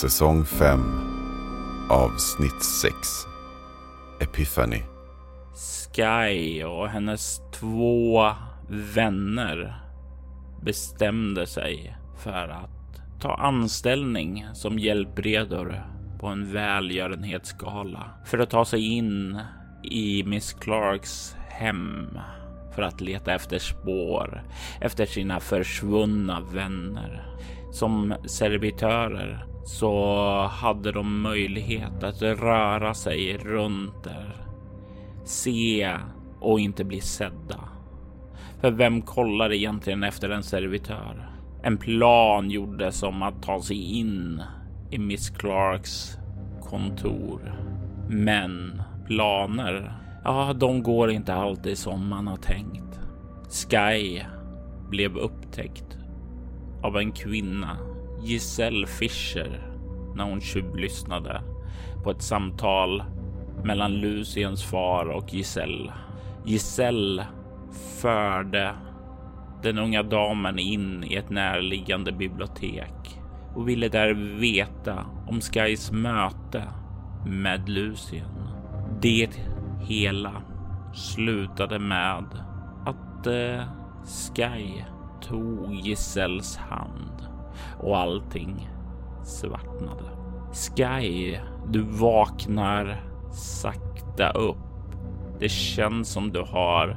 [0.00, 0.80] Säsong 5
[1.90, 2.94] Avsnitt 6
[4.20, 4.82] Epiphany
[5.54, 8.30] Sky och hennes två
[8.68, 9.82] vänner
[10.62, 15.82] bestämde sig för att ta anställning som hjälpredor
[16.20, 19.40] på en välgörenhetsgala för att ta sig in
[19.82, 22.18] i Miss Clarks hem
[22.74, 24.42] för att leta efter spår
[24.80, 27.26] efter sina försvunna vänner.
[27.72, 34.36] Som servitörer så hade de möjlighet att röra sig runt där.
[35.24, 35.96] Se
[36.40, 37.60] och inte bli sedda.
[38.60, 41.30] För vem kollar egentligen efter en servitör?
[41.62, 44.42] En plan gjordes om att ta sig in
[44.90, 46.18] i Miss Clarks
[46.62, 47.54] kontor.
[48.08, 49.92] Men planer,
[50.24, 53.00] ja, de går inte alltid som man har tänkt.
[53.50, 54.20] Sky
[54.88, 55.98] blev upptäckt
[56.82, 57.76] av en kvinna
[58.22, 59.70] Giselle Fischer
[60.14, 61.42] när hon tjuvlyssnade
[62.04, 63.02] på ett samtal
[63.64, 65.92] mellan Luciens far och Giselle.
[66.44, 67.26] Giselle
[68.00, 68.74] förde
[69.62, 73.20] den unga damen in i ett närliggande bibliotek
[73.54, 76.62] och ville där veta om Skys möte
[77.26, 78.30] med Lucien.
[79.00, 79.40] Det
[79.80, 80.32] hela
[80.94, 82.24] slutade med
[82.86, 83.64] att eh,
[84.04, 84.82] Sky
[85.20, 87.29] tog Giselles hand
[87.78, 88.68] och allting
[89.24, 90.04] svartnade.
[90.52, 91.38] Sky,
[91.68, 94.56] du vaknar sakta upp.
[95.38, 96.96] Det känns som du har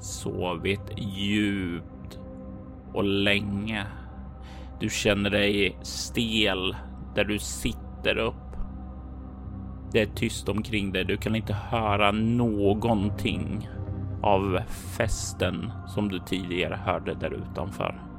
[0.00, 2.20] sovit djupt
[2.94, 3.86] och länge.
[4.80, 6.76] Du känner dig stel
[7.14, 8.34] där du sitter upp.
[9.92, 11.04] Det är tyst omkring dig.
[11.04, 13.68] Du kan inte höra någonting
[14.22, 18.13] av festen som du tidigare hörde där utanför.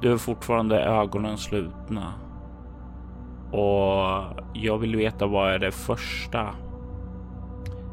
[0.00, 2.12] Du har fortfarande ögonen slutna.
[3.52, 6.54] Och jag vill veta vad är det första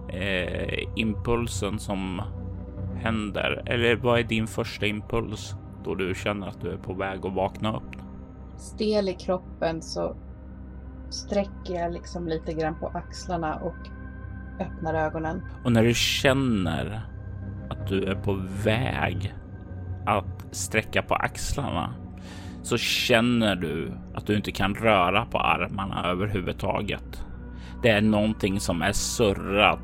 [0.08, 2.22] eh, impulsen som
[2.96, 3.64] händer?
[3.66, 7.34] Eller vad är din första impuls då du känner att du är på väg att
[7.34, 7.96] vakna upp?
[8.58, 10.16] Stel i kroppen så
[11.10, 13.90] sträcker jag liksom lite grann på axlarna och
[14.60, 15.42] öppnar ögonen.
[15.66, 17.02] Och när du känner
[17.70, 18.34] att du är på
[18.64, 19.34] väg
[20.06, 21.94] att sträcka på axlarna
[22.62, 27.26] så känner du att du inte kan röra på armarna överhuvudtaget.
[27.84, 29.80] Det är någonting som är surrat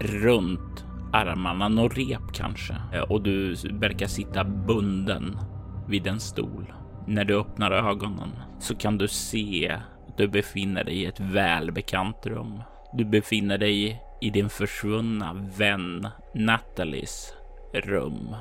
[0.00, 2.74] runt armarna, något rep kanske.
[3.08, 5.38] Och du verkar sitta bunden
[5.88, 6.72] vid en stol.
[7.06, 12.26] När du öppnar ögonen så kan du se att du befinner dig i ett välbekant
[12.26, 12.62] rum.
[12.92, 17.34] Du befinner dig i din försvunna vän Nathalies
[17.74, 18.36] rum.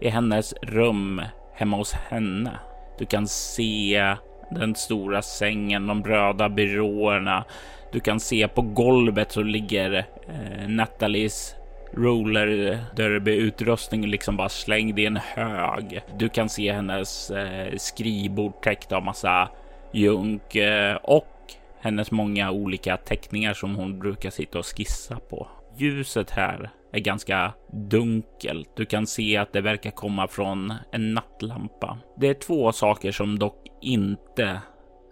[0.00, 1.22] I hennes rum
[1.54, 2.58] hemma hos henne
[3.00, 4.16] du kan se
[4.50, 7.44] den stora sängen, de röda byråerna.
[7.92, 9.92] Du kan se på golvet så ligger
[10.28, 11.54] eh, Nathalies
[11.94, 16.00] roller derby utrustning liksom bara slängd i en hög.
[16.16, 19.48] Du kan se hennes eh, skrivbord täckt av massa
[19.92, 21.36] junk eh, och
[21.80, 25.48] hennes många olika teckningar som hon brukar sitta och skissa på.
[25.76, 27.52] Ljuset här är ganska
[27.90, 28.76] dunkelt.
[28.76, 31.98] Du kan se att det verkar komma från en nattlampa.
[32.20, 34.60] Det är två saker som dock inte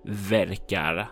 [0.05, 1.08] verkar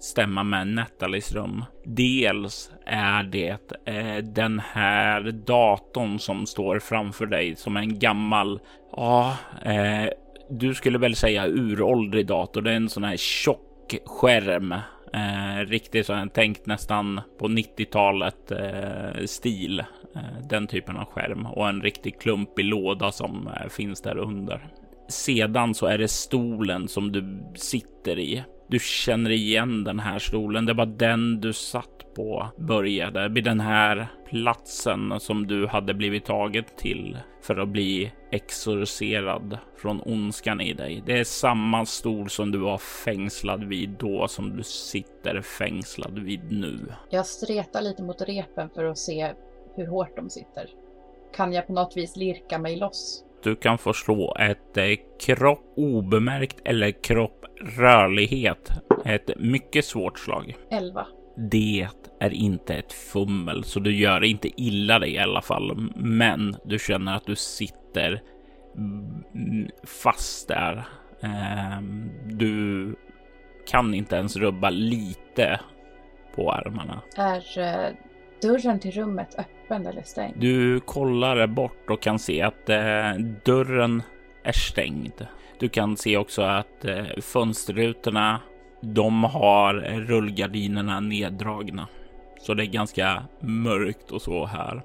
[0.00, 1.64] stämma med Nathalies rum.
[1.84, 8.60] Dels är det eh, den här datorn som står framför dig som en gammal,
[8.96, 10.08] ja, eh,
[10.50, 12.62] du skulle väl säga uråldrig dator.
[12.62, 14.74] Det är en sån här tjock skärm
[15.14, 19.84] Eh, riktigt så tänkt nästan på 90-talet eh, stil.
[20.16, 24.68] Eh, den typen av skärm och en riktig klumpig låda som eh, finns där under.
[25.08, 30.66] Sedan så är det stolen som du sitter i Du känner igen den här stolen.
[30.66, 36.24] Det var den du satt på började vid den här platsen som du hade blivit
[36.24, 41.02] taget till för att bli exorcerad från ondskan i dig.
[41.06, 46.52] Det är samma stol som du var fängslad vid då som du sitter fängslad vid
[46.52, 46.78] nu.
[47.10, 49.32] Jag stretar lite mot repen för att se
[49.76, 50.70] hur hårt de sitter.
[51.36, 53.24] Kan jag på något vis lirka mig loss?
[53.42, 54.84] Du kan få slå ett eh,
[55.20, 58.70] kropp obemärkt eller kropp rörlighet.
[59.04, 60.56] Ett mycket svårt slag.
[60.70, 61.06] 11.
[61.36, 61.88] Det
[62.20, 65.90] är inte ett fummel, så du gör inte illa dig i alla fall.
[65.96, 68.22] Men du känner att du sitter
[69.84, 70.86] fast där.
[71.20, 72.96] Ehm, du
[73.66, 75.60] kan inte ens rubba lite
[76.34, 77.02] på armarna.
[77.16, 77.94] Är eh,
[78.42, 80.34] dörren till rummet öppen eller stängd?
[80.40, 83.12] Du kollar bort och kan se att eh,
[83.44, 84.02] dörren
[84.44, 85.26] är stängd.
[85.58, 88.40] Du kan se också att eh, fönsterrutorna
[88.80, 89.74] de har
[90.06, 91.88] rullgardinerna neddragna.
[92.40, 94.82] Så det är ganska mörkt och så här.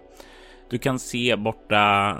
[0.70, 2.18] Du kan se borta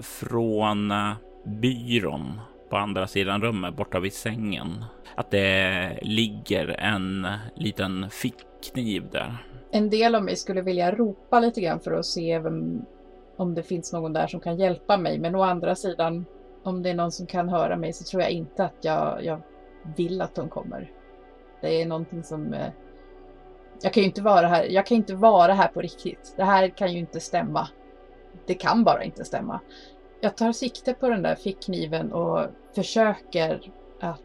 [0.00, 1.12] från eh,
[1.44, 2.40] byrån
[2.70, 4.84] på andra sidan rummet borta vid sängen
[5.14, 7.26] att det ligger en
[7.56, 9.36] liten fickkniv där.
[9.70, 12.84] En del av mig skulle vilja ropa lite grann för att se vem,
[13.36, 15.18] om det finns någon där som kan hjälpa mig.
[15.18, 16.24] Men å andra sidan,
[16.62, 19.40] om det är någon som kan höra mig så tror jag inte att jag, jag
[19.96, 20.92] vill att de kommer.
[21.60, 22.54] Det är någonting som...
[22.54, 22.68] Eh,
[23.82, 24.64] jag kan ju inte vara här.
[24.64, 26.34] Jag kan inte vara här på riktigt.
[26.36, 27.68] Det här kan ju inte stämma.
[28.46, 29.60] Det kan bara inte stämma.
[30.20, 34.22] Jag tar sikte på den där fickkniven och försöker att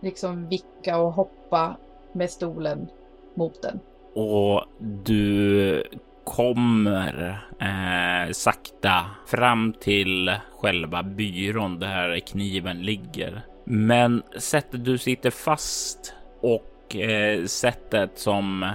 [0.00, 1.76] liksom vicka och hoppa
[2.12, 2.90] med stolen
[3.34, 3.80] mot den.
[4.14, 4.64] Och
[5.04, 5.82] du
[6.24, 13.42] kommer eh, sakta fram till själva byrån där kniven ligger.
[13.64, 18.70] Men sättet du sitter fast och eh, sättet som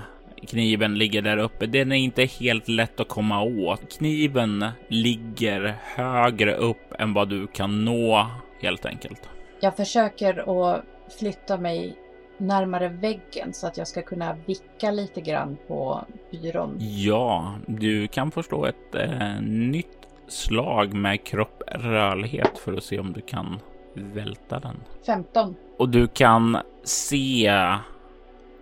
[0.48, 3.98] kniven ligger där uppe, den är inte helt lätt att komma åt.
[3.98, 8.28] Kniven ligger högre upp än vad du kan nå
[8.62, 9.30] helt enkelt.
[9.60, 10.84] Jag försöker att
[11.20, 11.96] flytta mig
[12.38, 16.78] närmare väggen så att jag ska kunna vicka lite grann på byrån.
[16.80, 19.98] Ja, du kan förstå ett eh, nytt
[20.28, 23.60] slag med kropprörlighet för att se om du kan
[23.94, 24.76] välta den.
[25.06, 25.56] 15.
[25.78, 27.52] Och du kan se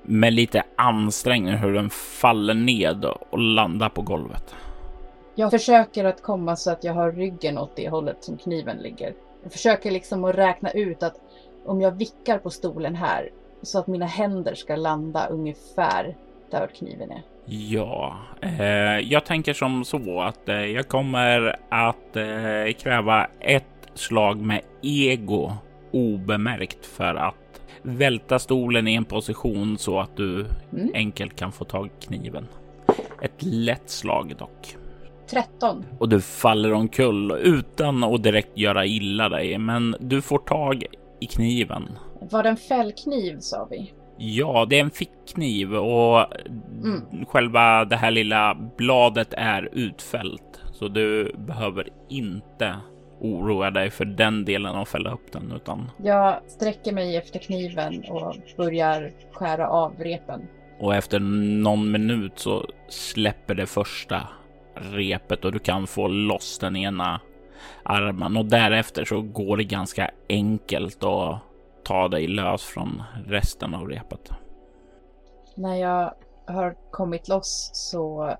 [0.04, 4.56] med lite ansträngning hur den faller ned och landar på golvet.
[5.36, 9.14] Jag försöker att komma så att jag har ryggen åt det hållet som kniven ligger.
[9.44, 11.16] Jag försöker liksom att räkna ut att
[11.66, 13.30] om jag vickar på stolen här
[13.63, 16.15] så att mina händer ska landa ungefär
[16.51, 17.21] där kniven är.
[17.45, 23.63] Ja, eh, jag tänker som så att eh, jag kommer att eh, kräva ett
[23.94, 25.51] slag med ego
[25.92, 27.36] obemärkt för att
[27.81, 30.92] välta stolen i en position så att du mm.
[30.94, 32.48] enkelt kan få tag i kniven.
[33.21, 34.75] Ett lätt slag dock.
[35.30, 35.86] 13.
[36.00, 40.86] Och du faller omkull utan att direkt göra illa dig, men du får tag
[41.19, 41.89] i kniven.
[42.31, 43.94] Var det en fällkniv sa vi?
[44.18, 46.25] Ja, det är en fickkniv och
[46.84, 47.25] mm.
[47.28, 52.75] själva det här lilla bladet är utfällt så du behöver inte
[53.20, 55.92] oroa dig för den delen och fälla upp den utan.
[55.98, 60.48] Jag sträcker mig efter kniven och börjar skära av repen.
[60.80, 64.28] Och efter någon minut så släpper det första
[64.76, 67.22] repet och du kan få loss den ena
[67.84, 71.40] armen och därefter så går det ganska enkelt att
[71.85, 74.31] ta dig lös från resten av repet.
[75.56, 76.13] När jag
[76.47, 78.35] har kommit loss så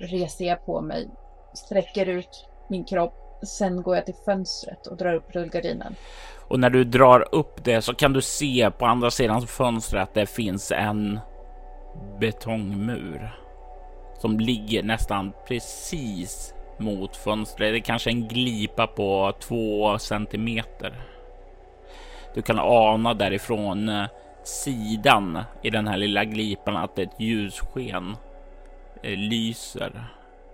[0.00, 1.08] reser jag på mig,
[1.54, 5.94] sträcker ut min kropp Sen går jag till fönstret och drar upp rullgardinen.
[6.48, 10.14] Och när du drar upp det så kan du se på andra sidan fönstret att
[10.14, 11.20] det finns en
[12.20, 13.40] betongmur
[14.18, 17.72] som ligger nästan precis mot fönstret.
[17.72, 21.13] Det är kanske en glipa på två centimeter.
[22.34, 24.06] Du kan ana därifrån eh,
[24.44, 28.16] sidan i den här lilla glipan att ett ljussken
[29.02, 30.04] eh, lyser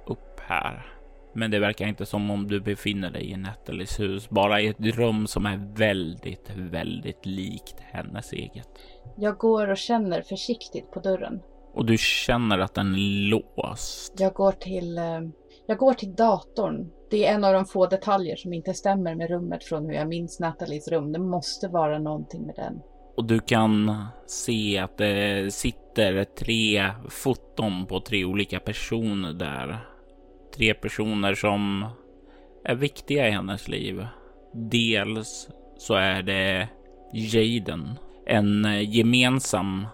[0.06, 0.86] upp här.
[1.32, 4.80] Men det verkar inte som om du befinner dig i Nathalies hus, bara i ett
[4.80, 8.68] rum som är väldigt, väldigt likt hennes eget.
[9.16, 11.40] Jag går och känner försiktigt på dörren.
[11.74, 14.14] Och du känner att den är låst.
[14.18, 15.20] Jag går till, eh,
[15.66, 16.90] jag går till datorn.
[17.10, 20.08] Det är en av de få detaljer som inte stämmer med rummet från hur jag
[20.08, 21.12] minns Nathalies rum.
[21.12, 22.80] Det måste vara någonting med den.
[23.16, 29.78] Och du kan se att det sitter tre foton på tre olika personer där
[30.54, 31.86] tre personer som
[32.64, 34.06] är viktiga i hennes liv.
[34.52, 35.48] Dels
[35.78, 36.68] så är det
[37.12, 39.86] Jaden, en gemensam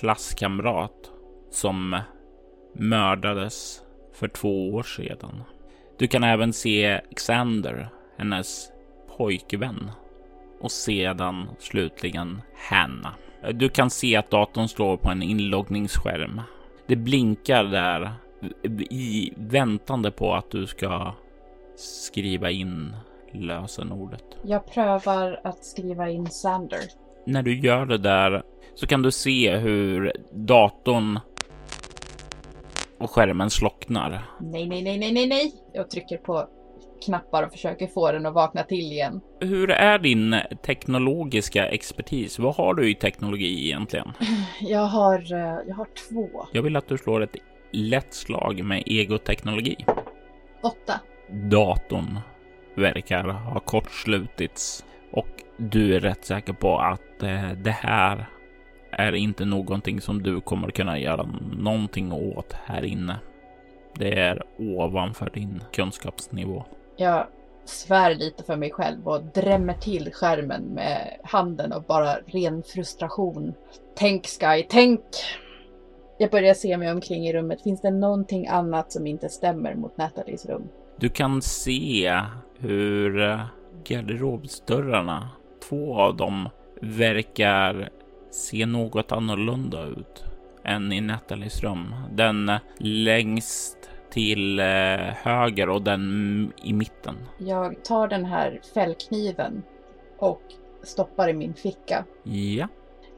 [0.00, 1.10] klasskamrat
[1.50, 2.00] som
[2.74, 3.82] mördades
[4.12, 5.42] för två år sedan.
[5.98, 7.88] Du kan även se Xander,
[8.18, 8.68] hennes
[9.16, 9.90] pojkvän
[10.60, 13.14] och sedan slutligen Hanna.
[13.52, 16.40] Du kan se att datorn står på en inloggningsskärm.
[16.86, 18.12] Det blinkar där
[18.90, 21.14] i väntande på att du ska
[21.76, 22.96] skriva in
[23.32, 24.24] lösenordet.
[24.42, 26.80] Jag prövar att skriva in Sander.
[27.26, 28.42] När du gör det där
[28.74, 31.20] så kan du se hur datorn
[32.98, 34.22] och skärmen slocknar.
[34.40, 35.52] Nej, nej, nej, nej, nej, nej.
[35.72, 36.48] Jag trycker på
[37.04, 39.20] knappar och försöker få den att vakna till igen.
[39.40, 40.36] Hur är din
[40.66, 42.38] teknologiska expertis?
[42.38, 44.12] Vad har du i teknologi egentligen?
[44.60, 46.46] Jag har, eh, jag har två.
[46.52, 47.36] Jag vill att du slår ett
[47.72, 49.76] lätt slag med egoteknologi.
[50.62, 51.00] Åtta.
[51.30, 52.18] Datorn
[52.74, 58.28] verkar ha kortslutits och du är rätt säker på att eh, det här
[58.90, 61.28] är inte någonting som du kommer kunna göra
[61.58, 63.16] någonting åt här inne.
[63.94, 66.64] Det är ovanför din kunskapsnivå.
[66.96, 67.26] Jag
[67.64, 73.54] svär lite för mig själv och drämmer till skärmen med handen och bara ren frustration.
[73.96, 75.00] Tänk Sky, tänk!
[76.18, 77.62] Jag börjar se mig omkring i rummet.
[77.62, 80.68] Finns det någonting annat som inte stämmer mot Nathalies rum?
[80.96, 82.20] Du kan se
[82.58, 83.40] hur
[83.84, 85.28] garderobsdörrarna,
[85.68, 86.48] två av dem,
[86.80, 87.90] verkar
[88.30, 90.24] se något annorlunda ut
[90.64, 91.94] än i Nathalies rum.
[92.12, 94.66] Den längst till eh,
[95.16, 97.14] höger och den i mitten.
[97.38, 99.62] Jag tar den här fällkniven
[100.18, 100.42] och
[100.82, 102.04] stoppar i min ficka.
[102.22, 102.68] Ja.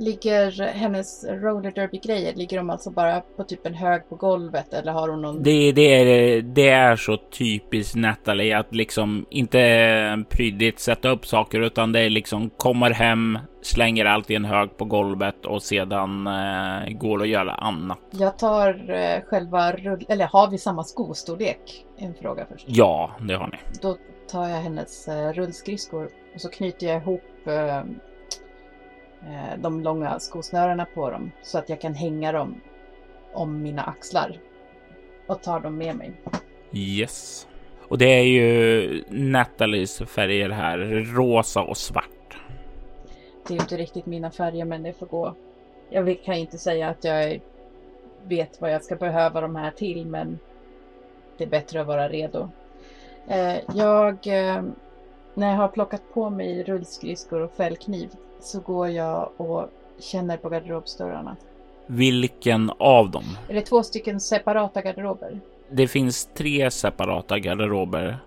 [0.00, 4.92] Ligger hennes roller derby-grejer, ligger de alltså bara på typ en hög på golvet eller
[4.92, 5.42] har hon någon?
[5.42, 11.60] Det, det, är, det är så typiskt Natalie att liksom inte prydligt sätta upp saker
[11.60, 16.26] utan det är liksom kommer hem, slänger allt i en hög på golvet och sedan
[16.26, 17.98] eh, går och gör annat.
[18.10, 20.04] Jag tar eh, själva rull...
[20.08, 21.86] Eller har vi samma skostorlek?
[21.98, 22.64] En fråga först.
[22.68, 23.58] Ja, det har ni.
[23.82, 23.96] Då
[24.30, 27.82] tar jag hennes eh, rullskridskor och så knyter jag ihop Eh,
[29.58, 32.60] de långa skosnörena på dem så att jag kan hänga dem
[33.32, 34.38] om mina axlar
[35.26, 36.12] och tar dem med mig.
[36.72, 37.46] Yes.
[37.88, 40.78] Och det är ju Nathalies färger här,
[41.14, 42.38] rosa och svart.
[43.46, 45.34] Det är ju inte riktigt mina färger, men det får gå.
[45.90, 47.40] Jag kan inte säga att jag
[48.22, 50.38] vet vad jag ska behöva de här till, men
[51.36, 52.50] det är bättre att vara redo.
[53.28, 54.62] Eh, jag, eh,
[55.34, 58.10] när jag har plockat på mig rullskridskor och fällkniv
[58.44, 59.68] så går jag och
[59.98, 61.36] känner på garderobsdörrarna.
[61.86, 63.24] Vilken av dem?
[63.48, 65.40] Är det två stycken separata garderober?
[65.70, 68.18] Det finns tre separata garderober.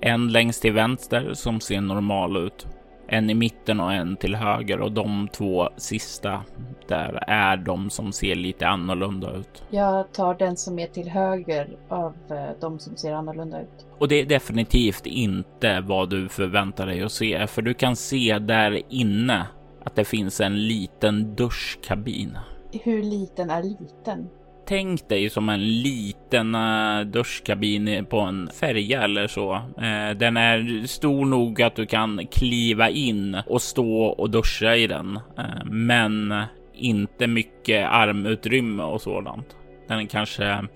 [0.00, 2.66] En längst till vänster som ser normal ut.
[3.06, 6.40] En i mitten och en till höger och de två sista
[6.88, 9.62] där är de som ser lite annorlunda ut.
[9.70, 13.86] Jag tar den som är till höger av eh, de som ser annorlunda ut.
[13.98, 18.38] Och det är definitivt inte vad du förväntar dig att se, för du kan se
[18.38, 19.46] där inne
[19.84, 22.38] att det finns en liten duschkabin.
[22.72, 24.28] Hur liten är liten?
[24.66, 29.54] Tänk dig som en liten uh, duschkabin på en färja eller så.
[29.54, 34.86] Uh, den är stor nog att du kan kliva in och stå och duscha i
[34.86, 36.34] den, uh, men
[36.74, 39.56] inte mycket armutrymme och sådant.
[39.88, 40.68] Den är kanske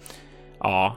[0.58, 0.96] ja,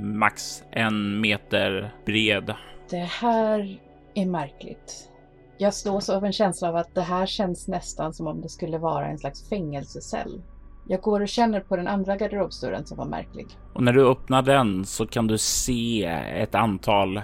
[0.00, 2.54] max en meter bred.
[2.90, 3.78] Det här
[4.14, 5.10] är märkligt.
[5.58, 8.78] Jag slås av en känsla av att det här känns nästan som om det skulle
[8.78, 10.42] vara en slags fängelsecell.
[10.88, 13.46] Jag går och känner på den andra garderobsdörren som var märklig.
[13.72, 17.20] Och när du öppnar den så kan du se ett antal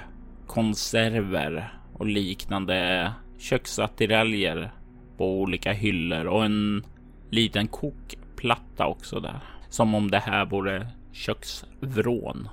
[0.46, 4.74] konserver och liknande köksattiraljer
[5.16, 6.84] på olika hyllor och en
[7.30, 9.40] liten kokplatta också där.
[9.68, 12.48] Som om det här vore köksvrån.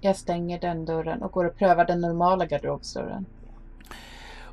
[0.00, 3.26] Jag stänger den dörren och går och prövar den normala garderobsdörren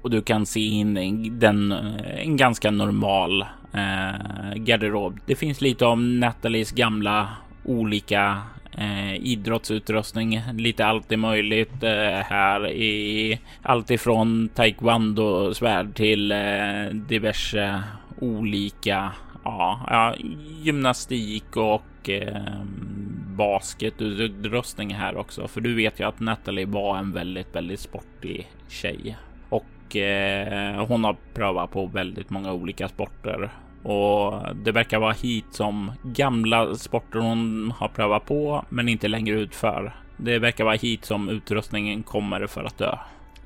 [0.01, 3.42] och du kan se in i den, eh, en ganska normal
[3.74, 5.20] eh, garderob.
[5.25, 7.30] Det finns lite om Nathalies gamla
[7.63, 8.42] olika
[8.77, 16.86] eh, idrottsutrustning, lite allt är möjligt eh, här i allt ifrån taekwondo svärd till eh,
[16.92, 17.84] diverse
[18.20, 19.12] olika
[19.44, 20.16] ja, ja,
[20.63, 22.62] gymnastik och eh,
[23.38, 25.48] basketutrustning här också.
[25.48, 29.18] För du vet ju att Natalie var en väldigt, väldigt sportig tjej
[29.88, 33.51] och eh, hon har prövat på väldigt många olika sporter
[33.84, 39.39] och det verkar vara hit som gamla sporter hon har prövat på men inte längre
[39.39, 39.96] utför.
[40.17, 42.98] Det verkar vara hit som utrustningen kommer för att dö.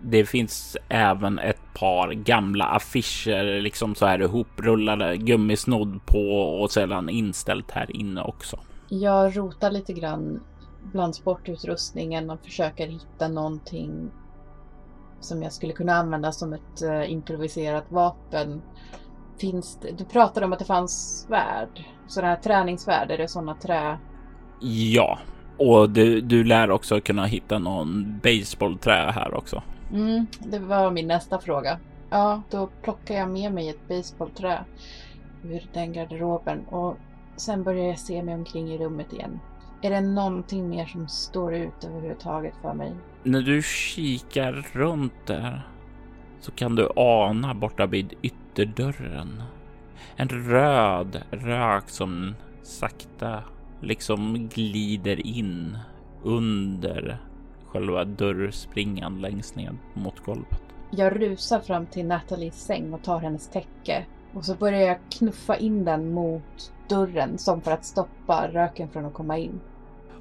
[0.01, 6.31] Det finns även ett par gamla affischer, liksom så här ihoprullade gummisnodd på
[6.62, 8.60] och sedan inställt här inne också.
[8.89, 10.39] Jag rotar lite grann
[10.91, 14.12] bland sportutrustningen och försöker hitta någonting
[15.21, 18.61] som jag skulle kunna använda som ett uh, improviserat vapen.
[19.37, 23.55] Finns det, du pratade om att det fanns svärd, sådana här träningssvärd, är det sådana
[23.55, 23.97] trä?
[24.61, 25.19] Ja,
[25.57, 29.63] och du, du lär också kunna hitta någon baseballträ här också.
[29.93, 31.79] Mm, det var min nästa fråga.
[32.09, 34.65] Ja, då plockar jag med mig ett baseballträ
[35.43, 36.97] ur den garderoben och
[37.35, 39.39] sen börjar jag se mig omkring i rummet igen.
[39.83, 42.95] Är det någonting mer som står ut överhuvudtaget för mig?
[43.23, 45.67] När du kikar runt där
[46.39, 49.43] så kan du ana borta vid ytterdörren
[50.15, 53.43] en röd rök som sakta
[53.81, 55.77] liksom glider in
[56.23, 57.21] under
[57.67, 60.61] själva dörrspringan längst ned mot golvet.
[60.91, 65.55] Jag rusar fram till Nathalies säng och tar hennes täcke och så börjar jag knuffa
[65.57, 69.59] in den mot dörren som för att stoppa röken från att komma in.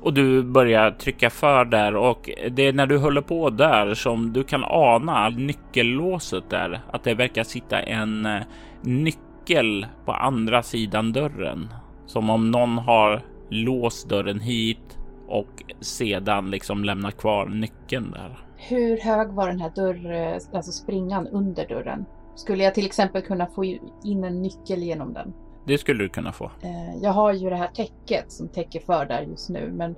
[0.03, 4.33] Och du börjar trycka för där och det är när du håller på där som
[4.33, 8.43] du kan ana nyckellåset där, att det verkar sitta en eh,
[8.83, 11.69] nyckel på andra sidan dörren.
[12.07, 18.39] Som om någon har låst dörren hit och sedan liksom lämnat kvar nyckeln där.
[18.57, 22.05] Hur hög var den här dörr, eh, alltså springan under dörren?
[22.35, 23.65] Skulle jag till exempel kunna få
[24.05, 25.33] in en nyckel genom den?
[25.65, 26.45] Det skulle du kunna få.
[26.45, 29.91] Eh, jag har ju det här täcket som täcker för där just nu, men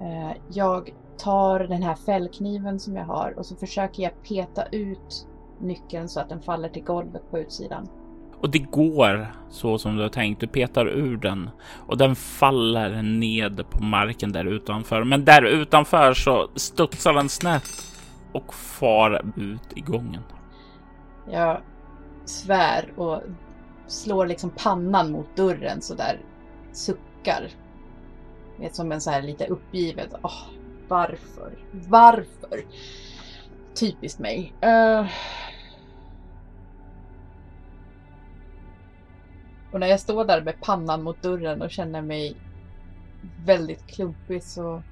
[0.00, 5.26] eh, jag tar den här fällkniven som jag har och så försöker jag peta ut
[5.60, 7.88] nyckeln så att den faller till golvet på utsidan.
[8.40, 10.40] Och det går så som du har tänkt.
[10.40, 11.50] Du petar ur den
[11.86, 15.04] och den faller ned på marken där utanför.
[15.04, 17.70] Men där utanför så studsar den snett
[18.32, 20.22] och far ut i gången.
[21.30, 21.60] Jag
[22.24, 23.22] svär och
[23.86, 26.20] slår liksom pannan mot dörren så där
[26.72, 27.48] suckar.
[28.58, 30.14] Vet, som en så här lite uppgivet.
[30.22, 30.42] Oh,
[30.88, 31.58] varför?
[31.88, 32.64] Varför?
[33.74, 34.54] Typiskt mig.
[34.64, 35.06] Uh...
[39.72, 42.36] Och när jag står där med pannan mot dörren och känner mig
[43.44, 44.82] väldigt klumpig så,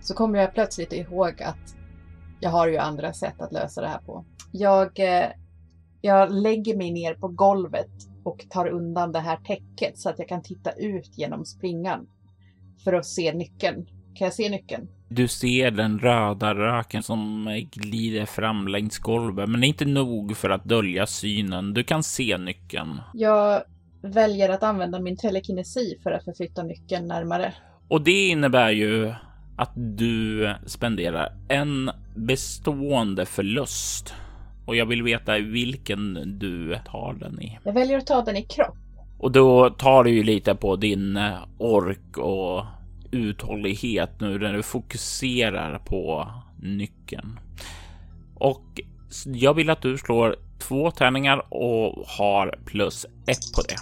[0.00, 1.76] så kommer jag plötsligt ihåg att
[2.40, 4.24] jag har ju andra sätt att lösa det här på.
[4.52, 5.30] Jag, eh,
[6.00, 7.90] jag lägger mig ner på golvet
[8.24, 12.06] och tar undan det här täcket så att jag kan titta ut genom springan
[12.84, 13.86] för att se nyckeln.
[14.14, 14.88] Kan jag se nyckeln?
[15.08, 20.64] Du ser den röda röken som glider fram längs golvet, men inte nog för att
[20.64, 21.74] dölja synen.
[21.74, 23.00] Du kan se nyckeln.
[23.14, 23.62] Jag
[24.02, 27.54] väljer att använda min telekinesi för att förflytta nyckeln närmare.
[27.88, 29.12] Och det innebär ju
[29.56, 34.14] att du spenderar en bestående förlust.
[34.66, 37.58] Och jag vill veta vilken du tar den i.
[37.64, 38.76] Jag väljer att ta den i kropp.
[39.18, 41.18] Och då tar du ju lite på din
[41.58, 42.64] ork och
[43.10, 46.30] uthållighet nu när du fokuserar på
[46.62, 47.38] nyckeln.
[48.34, 48.80] Och
[49.26, 53.76] jag vill att du slår två tärningar och har plus ett på det.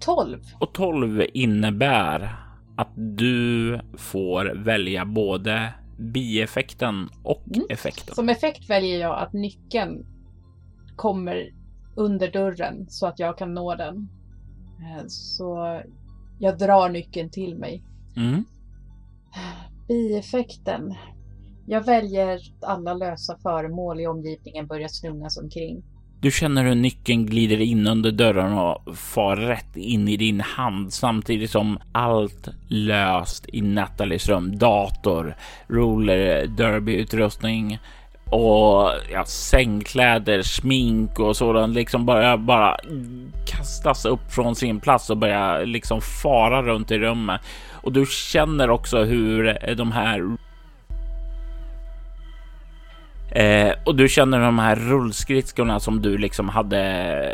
[0.00, 0.38] 12.
[0.58, 2.36] Och 12 innebär
[2.76, 7.66] att du får välja både bieffekten och mm.
[7.70, 8.14] effekten.
[8.14, 10.06] Som effekt väljer jag att nyckeln
[10.96, 11.50] kommer
[11.96, 14.08] under dörren så att jag kan nå den.
[14.80, 15.80] Eh, så
[16.38, 17.84] jag drar nyckeln till mig.
[18.16, 18.44] Mm.
[19.88, 20.94] Bieffekten.
[21.66, 25.82] Jag väljer att alla lösa föremål i omgivningen börjar slungas omkring.
[26.22, 30.92] Du känner hur nyckeln glider in under dörren och far rätt in i din hand
[30.92, 35.36] samtidigt som allt löst i Nathalies rum, dator,
[35.68, 37.78] roller, derbyutrustning
[38.30, 42.76] och ja, sängkläder, smink och sådant liksom bara, bara
[43.46, 47.40] kastas upp från sin plats och börjar liksom fara runt i rummet.
[47.72, 50.36] Och du känner också hur de här
[53.30, 57.32] Eh, och du känner de här rullskridskorna som du liksom hade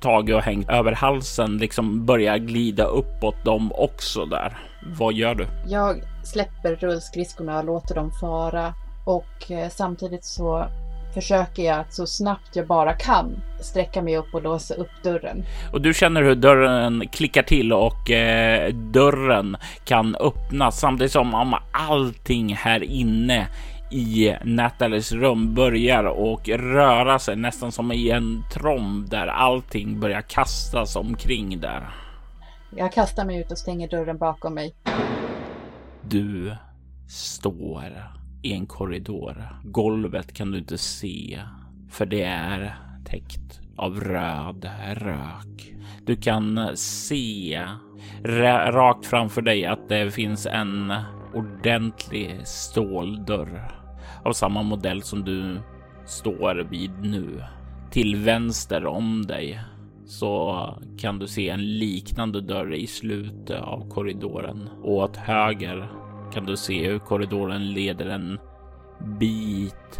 [0.00, 4.58] tagit och hängt över halsen liksom börjar glida uppåt dem också där.
[4.98, 5.46] Vad gör du?
[5.66, 8.74] Jag släpper rullskridskorna och låter dem fara
[9.04, 10.68] och eh, samtidigt så
[11.14, 15.44] försöker jag att så snabbt jag bara kan sträcka mig upp och låsa upp dörren.
[15.72, 21.54] Och du känner hur dörren klickar till och eh, dörren kan öppnas samtidigt som om
[21.72, 23.46] allting här inne
[23.90, 30.20] i Nathalies rum börjar och röra sig nästan som i en tromb där allting börjar
[30.20, 31.88] kastas omkring där.
[32.76, 34.74] Jag kastar mig ut och stänger dörren bakom mig.
[36.02, 36.56] Du
[37.08, 37.84] står
[38.42, 39.60] i en korridor.
[39.64, 41.40] Golvet kan du inte se
[41.90, 45.74] för det är täckt av röd rök.
[46.06, 47.66] Du kan se
[48.24, 50.94] rakt framför dig att det finns en
[51.34, 53.77] ordentlig ståldörr
[54.24, 55.60] av samma modell som du
[56.06, 57.42] står vid nu.
[57.90, 59.60] Till vänster om dig
[60.06, 60.64] så
[60.98, 65.88] kan du se en liknande dörr i slutet av korridoren och åt höger
[66.32, 68.38] kan du se hur korridoren leder en
[69.18, 69.98] bit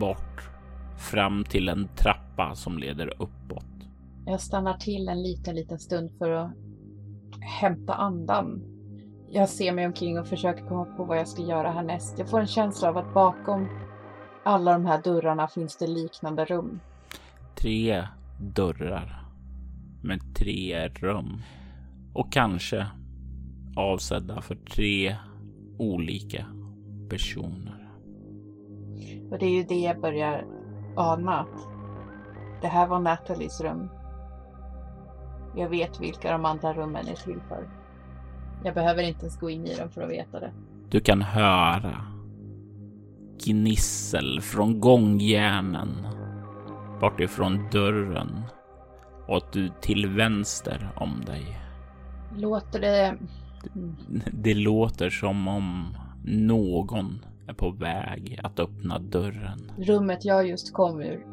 [0.00, 0.50] bort
[0.98, 3.64] fram till en trappa som leder uppåt.
[4.26, 6.50] Jag stannar till en liten, liten stund för att
[7.60, 8.62] hämta andan.
[9.32, 12.18] Jag ser mig omkring och försöker komma på vad jag ska göra härnäst.
[12.18, 13.68] Jag får en känsla av att bakom
[14.42, 16.80] alla de här dörrarna finns det liknande rum.
[17.54, 18.06] Tre
[18.40, 19.24] dörrar
[20.02, 21.42] med tre rum
[22.14, 22.86] och kanske
[23.76, 25.16] avsedda för tre
[25.78, 26.46] olika
[27.10, 27.90] personer.
[29.30, 30.44] Och det är ju det jag börjar
[30.96, 31.46] ana.
[32.60, 33.90] Det här var Nathalies rum.
[35.56, 37.80] Jag vet vilka de andra rummen är till för.
[38.64, 40.52] Jag behöver inte ens gå in i dem för att veta det.
[40.88, 42.06] Du kan höra
[43.44, 46.06] gnissel från gångjärnen
[47.00, 48.42] bortifrån dörren
[49.26, 51.60] och du till vänster om dig.
[52.36, 53.16] Låter det...
[54.32, 59.72] Det låter som om någon är på väg att öppna dörren.
[59.78, 61.26] Rummet jag just kom ur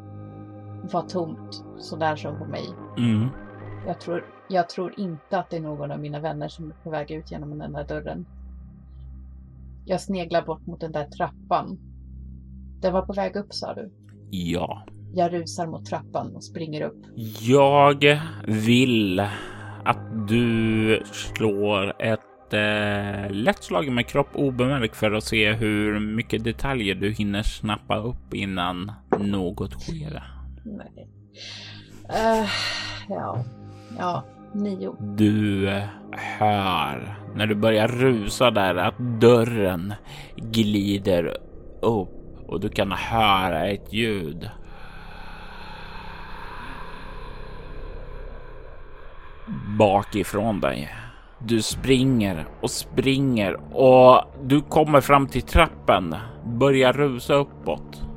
[0.92, 2.64] var tomt, sådär som på mig.
[2.98, 3.28] Mm.
[3.86, 6.90] Jag tror, jag tror inte att det är någon av mina vänner som är på
[6.90, 8.26] väg ut genom den där dörren.
[9.84, 11.78] Jag sneglar bort mot den där trappan.
[12.80, 13.90] Den var på väg upp sa du?
[14.30, 14.86] Ja.
[15.14, 17.04] Jag rusar mot trappan och springer upp.
[17.40, 19.20] Jag vill
[19.84, 26.44] att du slår ett eh, lätt slag med kropp obemärkt för att se hur mycket
[26.44, 30.22] detaljer du hinner snappa upp innan något sker.
[30.64, 31.08] Nej.
[32.10, 32.48] Uh,
[33.08, 33.44] ja,
[33.98, 34.96] ja, nio.
[35.00, 35.68] Du
[36.38, 39.94] hör när du börjar rusa där att dörren
[40.36, 41.36] glider
[41.82, 42.08] upp
[42.46, 44.50] och du kan höra ett ljud.
[49.78, 50.88] Bakifrån dig.
[51.38, 58.07] Du springer och springer och du kommer fram till trappen, börjar rusa uppåt.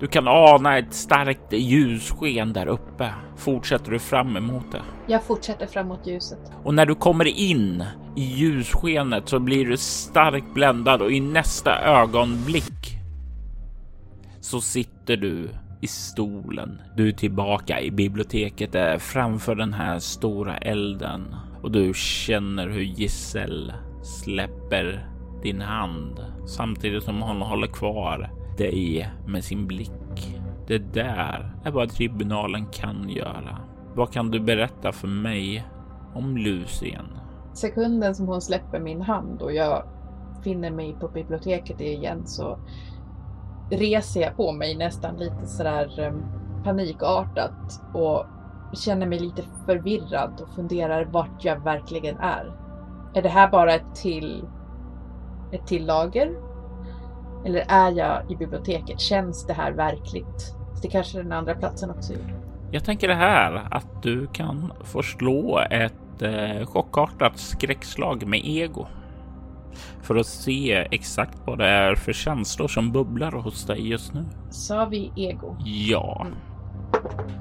[0.00, 3.10] Du kan ana ett starkt ljussken där uppe.
[3.36, 4.82] Fortsätter du fram emot det?
[5.06, 6.38] Jag fortsätter framåt ljuset.
[6.64, 7.84] Och när du kommer in
[8.16, 12.98] i ljusskenet så blir du starkt bländad och i nästa ögonblick
[14.40, 15.48] så sitter du
[15.80, 16.82] i stolen.
[16.96, 22.82] Du är tillbaka i biblioteket där framför den här stora elden och du känner hur
[22.82, 25.08] Giselle släpper
[25.42, 30.38] din hand samtidigt som hon håller kvar dig med sin blick.
[30.66, 33.58] Det där är vad tribunalen kan göra.
[33.94, 35.64] Vad kan du berätta för mig
[36.14, 37.04] om Lucien?
[37.52, 39.82] Sekunden som hon släpper min hand och jag
[40.44, 42.58] finner mig på biblioteket igen så
[43.70, 46.12] reser jag på mig nästan lite sådär eh,
[46.64, 48.26] panikartat och
[48.72, 52.52] känner mig lite förvirrad och funderar vart jag verkligen är.
[53.14, 54.44] Är det här bara ett till,
[55.52, 56.47] ett till lager?
[57.44, 59.00] Eller är jag i biblioteket?
[59.00, 60.54] Känns det här verkligt?
[60.82, 62.34] Det kanske den andra platsen också gjorde.
[62.70, 68.86] Jag tänker det här att du kan få slå ett eh, chockartat skräckslag med ego
[70.02, 74.24] för att se exakt vad det är för känslor som bubblar hos dig just nu.
[74.50, 75.56] Sa vi ego?
[75.64, 76.26] Ja.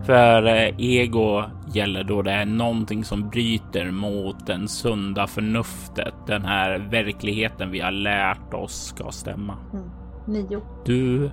[0.06, 6.14] För eh, ego gäller då det är någonting som bryter mot den sunda förnuftet.
[6.28, 9.58] Den här verkligheten vi har lärt oss ska stämma.
[9.74, 9.86] Mm.
[10.28, 10.62] Nio.
[10.86, 11.32] Du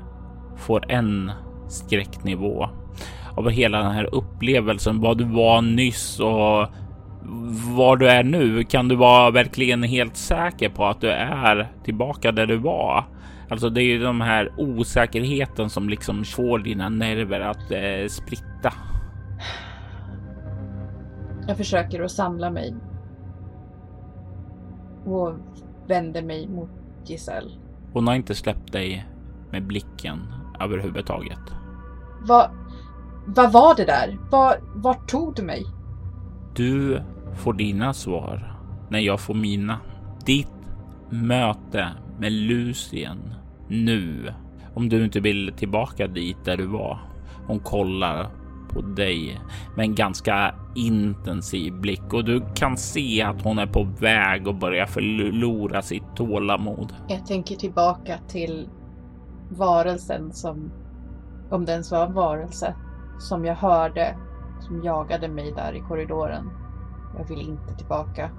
[0.57, 1.33] får en
[1.68, 2.68] skräcknivå
[3.37, 6.68] av hela den här upplevelsen, vad du var nyss och
[7.77, 8.64] var du är nu.
[8.64, 13.05] Kan du vara verkligen helt säker på att du är tillbaka där du var?
[13.48, 18.72] Alltså det är ju de här osäkerheten som liksom får dina nerver att eh, spritta.
[21.48, 22.74] Jag försöker att samla mig.
[25.04, 25.35] Och
[25.87, 26.70] vänder mig mot
[27.07, 27.50] Giselle.
[27.92, 29.07] Hon har inte släppt dig
[29.50, 30.20] med blicken
[30.61, 31.38] överhuvudtaget.
[32.20, 32.50] Vad,
[33.26, 34.18] vad var det där?
[34.30, 35.64] Vad, vart tog du mig?
[36.54, 37.02] Du
[37.35, 38.57] får dina svar
[38.88, 39.78] när jag får mina.
[40.26, 40.48] Ditt
[41.11, 43.35] möte med Lucien
[43.68, 44.33] nu.
[44.74, 46.98] Om du inte vill tillbaka dit där du var.
[47.46, 48.31] Hon kollar
[48.68, 49.40] på dig
[49.77, 54.61] med en ganska intensiv blick och du kan se att hon är på väg att
[54.61, 56.92] börja förlora sitt tålamod.
[57.09, 58.68] Jag tänker tillbaka till
[59.50, 60.70] varelsen som,
[61.50, 62.74] om det ens var en varelse,
[63.18, 64.16] som jag hörde,
[64.61, 66.50] som jagade mig där i korridoren.
[67.18, 68.31] Jag vill inte tillbaka.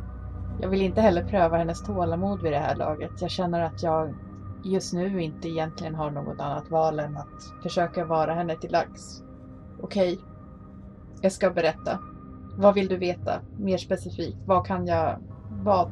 [0.62, 3.12] Jag vill inte heller pröva hennes tålamod vid det här laget.
[3.22, 4.14] Jag känner att jag
[4.64, 9.24] just nu inte egentligen har något annat val än att försöka vara henne till lags.
[9.82, 10.26] Okej, okay.
[11.22, 12.00] jag ska berätta.
[12.58, 13.40] Vad vill du veta?
[13.58, 14.38] Mer specifikt.
[14.46, 15.18] Vad kan jag...
[15.64, 15.92] Vad?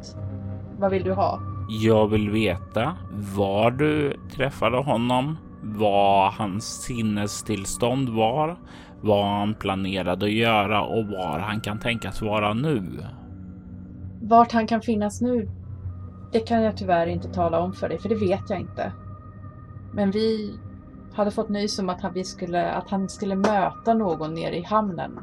[0.79, 1.39] Vad vill du ha?
[1.69, 2.97] Jag vill veta
[3.35, 8.57] var du träffade honom, vad hans sinnestillstånd var,
[9.01, 12.81] vad han planerade att göra och var han kan tänkas vara nu.
[14.25, 15.49] Vart han kan finnas nu,
[16.31, 18.91] det kan jag tyvärr inte tala om för dig, för det vet jag inte.
[19.93, 20.59] Men vi
[21.13, 24.63] hade fått nys om att han, vi skulle, att han skulle möta någon nere i
[24.63, 25.19] hamnen.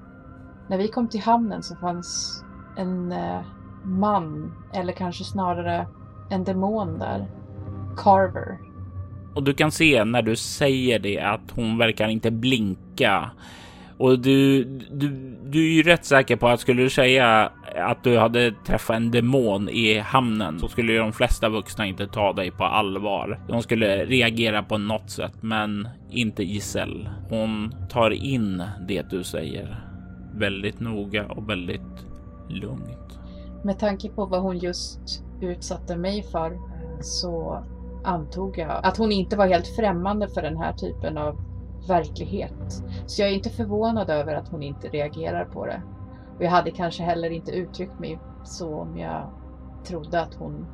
[0.69, 2.43] När vi kom till hamnen så fanns
[2.77, 3.41] en eh,
[3.85, 5.87] man, eller kanske snarare
[6.31, 7.27] en demon där.
[7.97, 8.59] Carver.
[9.35, 13.31] Och du kan se när du säger det att hon verkar inte blinka.
[14.01, 18.19] Och du, du, du är ju rätt säker på att skulle du säga att du
[18.19, 22.51] hade träffat en demon i hamnen så skulle ju de flesta vuxna inte ta dig
[22.51, 23.41] på allvar.
[23.49, 27.11] De skulle reagera på något sätt, men inte Giselle.
[27.29, 29.85] Hon tar in det du säger
[30.35, 32.07] väldigt noga och väldigt
[32.49, 33.19] lugnt.
[33.65, 37.65] Med tanke på vad hon just utsatte mig för eh, så
[38.05, 41.50] antog jag att hon inte var helt främmande för den här typen av
[41.89, 42.83] verklighet.
[43.07, 45.83] Så jag är inte förvånad över att hon inte reagerar på det.
[46.37, 49.31] Och jag hade kanske heller inte uttryckt mig så om jag
[49.85, 50.67] trodde att hon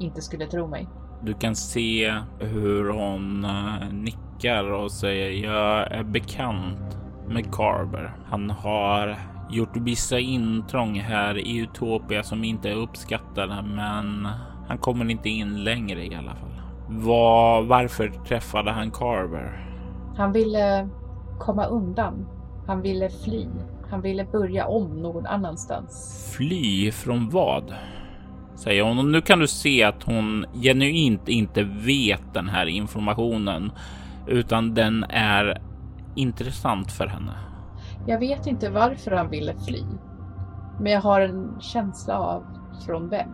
[0.00, 0.88] inte skulle tro mig.
[1.22, 8.16] Du kan se hur hon eh, nickar och säger jag är bekant med Carver.
[8.26, 9.18] Han har
[9.50, 14.28] gjort vissa intrång här i Utopia som inte är uppskattade, men
[14.68, 16.60] han kommer inte in längre i alla fall.
[16.88, 19.65] Var, varför träffade han Carver?
[20.16, 20.88] Han ville
[21.38, 22.26] komma undan.
[22.66, 23.46] Han ville fly.
[23.90, 26.24] Han ville börja om någon annanstans.
[26.36, 27.74] Fly från vad?
[28.54, 28.98] Säger hon.
[28.98, 33.72] Och nu kan du se att hon genuint inte vet den här informationen,
[34.26, 35.60] utan den är
[36.14, 37.32] intressant för henne.
[38.06, 39.82] Jag vet inte varför han ville fly.
[40.80, 42.44] Men jag har en känsla av
[42.86, 43.28] från vem.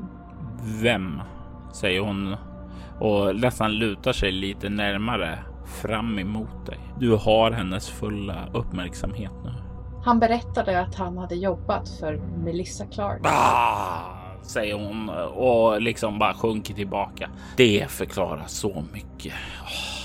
[0.82, 1.20] Vem?
[1.72, 2.36] Säger hon
[3.00, 5.38] och nästan lutar sig lite närmare
[5.72, 6.78] fram emot dig.
[6.98, 9.52] Du har hennes fulla uppmärksamhet nu.
[10.04, 13.20] Han berättade att han hade jobbat för Melissa Clark.
[13.24, 17.30] Ah, säger hon och liksom bara sjunker tillbaka.
[17.56, 19.32] Det förklarar så mycket.
[19.62, 20.02] Oh.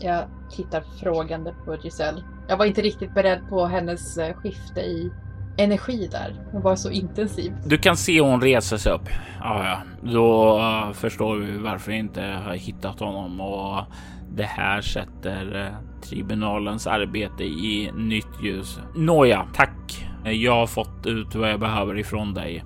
[0.00, 2.22] Jag tittar frågande på Giselle.
[2.48, 5.10] Jag var inte riktigt beredd på hennes eh, skifte i
[5.58, 6.34] energi där.
[6.52, 7.52] Hon var så intensiv.
[7.64, 9.08] Du kan se hon reser sig upp.
[9.40, 9.78] Ja, ja,
[10.12, 13.84] då uh, förstår vi varför vi inte har hittat honom och
[14.34, 18.80] det här sätter eh, tribunalens arbete i nytt ljus.
[18.94, 20.08] Nåja, tack.
[20.24, 22.64] Jag har fått ut vad jag behöver ifrån dig.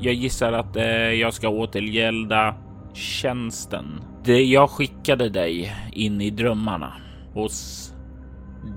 [0.00, 2.54] Jag gissar att eh, jag ska återgälda
[2.94, 3.84] tjänsten.
[4.24, 6.92] Det jag skickade dig in i drömmarna
[7.34, 7.88] hos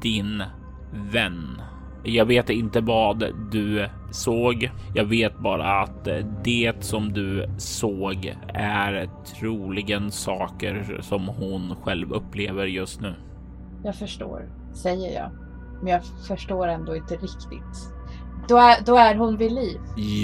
[0.01, 0.43] din
[1.11, 1.61] vän.
[2.03, 4.71] Jag vet inte vad du såg.
[4.93, 6.07] Jag vet bara att
[6.43, 13.15] det som du såg är troligen saker som hon själv upplever just nu.
[13.83, 15.31] Jag förstår, säger jag.
[15.81, 17.93] Men jag förstår ändå inte riktigt.
[18.47, 19.79] Då är, då är hon vid liv?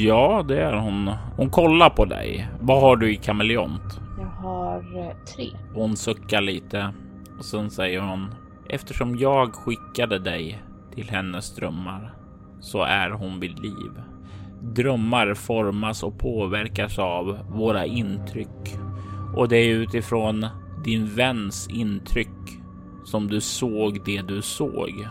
[0.06, 1.12] Ja, det är hon.
[1.36, 2.50] Hon kollar på dig.
[2.60, 4.00] Vad har du i kameleont?
[4.20, 5.50] Jag har eh, tre.
[5.74, 6.94] Hon suckar lite
[7.40, 8.28] och sen säger hon
[8.70, 10.64] Eftersom jag skickade dig
[10.96, 12.14] till hennes drömmar
[12.60, 13.92] så är hon vid liv.
[14.62, 18.78] Drömmar formas och påverkas av våra intryck
[19.36, 20.46] och det är utifrån
[20.84, 22.60] din väns intryck
[23.06, 25.08] som du såg det du såg.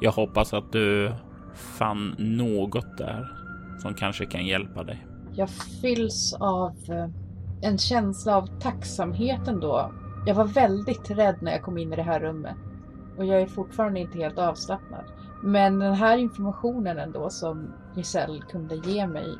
[0.00, 1.12] Jag hoppas att du
[1.54, 3.32] fann något där
[3.78, 5.06] som kanske kan hjälpa dig.
[5.34, 7.08] Jag fylls av eh,
[7.62, 9.92] en känsla av tacksamhet ändå.
[10.26, 12.56] Jag var väldigt rädd när jag kom in i det här rummet.
[13.16, 15.04] Och jag är fortfarande inte helt avslappnad.
[15.42, 19.38] Men den här informationen ändå som Giselle kunde ge mig,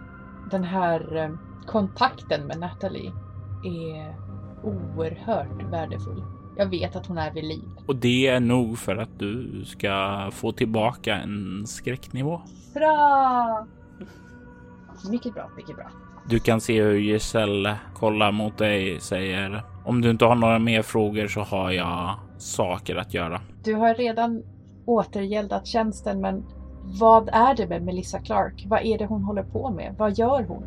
[0.50, 1.30] den här eh,
[1.66, 3.12] kontakten med Natalie
[3.64, 4.16] är
[4.62, 6.24] oerhört värdefull.
[6.56, 7.68] Jag vet att hon är vid liv.
[7.86, 12.40] Och det är nog för att du ska få tillbaka en skräcknivå.
[12.74, 13.66] Bra!
[15.10, 15.90] Mycket bra, mycket bra.
[16.28, 20.82] Du kan se hur Giselle kollar mot dig, säger om du inte har några mer
[20.82, 23.40] frågor så har jag saker att göra.
[23.64, 24.42] Du har redan
[24.86, 26.44] återgäldat tjänsten, men
[27.00, 28.64] vad är det med Melissa Clark?
[28.68, 29.94] Vad är det hon håller på med?
[29.98, 30.62] Vad gör hon?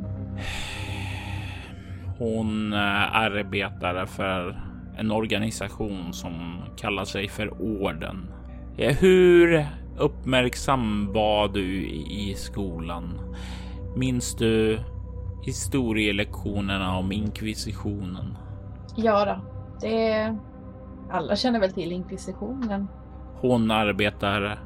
[2.17, 4.61] Hon eh, arbetar för
[4.97, 8.31] en organisation som kallar sig för Orden.
[8.77, 9.65] Hur
[9.97, 13.19] uppmärksam var du i skolan?
[13.95, 14.79] Minns du
[15.45, 18.37] historielektionerna om inkvisitionen?
[18.95, 19.41] Ja då,
[19.81, 20.37] det...
[21.11, 22.87] Alla känner väl till inkvisitionen.
[23.41, 24.59] Hon arbetar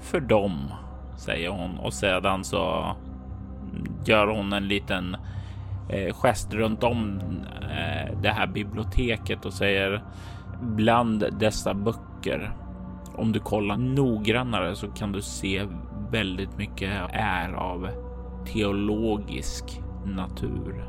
[0.00, 0.72] för dem,
[1.16, 2.96] säger hon och sedan så
[4.04, 5.16] gör hon en liten
[5.88, 7.20] eh, gest runt om
[7.62, 10.02] eh, det här biblioteket och säger
[10.60, 12.56] bland dessa böcker.
[13.16, 15.66] Om du kollar noggrannare så kan du se
[16.10, 17.88] väldigt mycket är av
[18.46, 20.84] teologisk natur.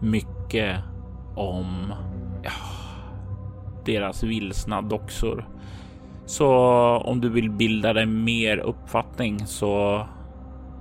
[0.00, 0.76] Mycket
[1.36, 1.92] om
[2.42, 2.50] ja,
[3.84, 5.48] deras vilsna doxor.
[6.26, 6.48] Så
[7.04, 10.06] om du vill bilda dig mer uppfattning så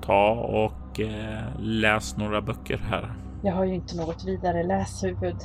[0.02, 3.14] ta och eh, läs några böcker här.
[3.44, 5.36] Jag har ju inte något vidare läshuvud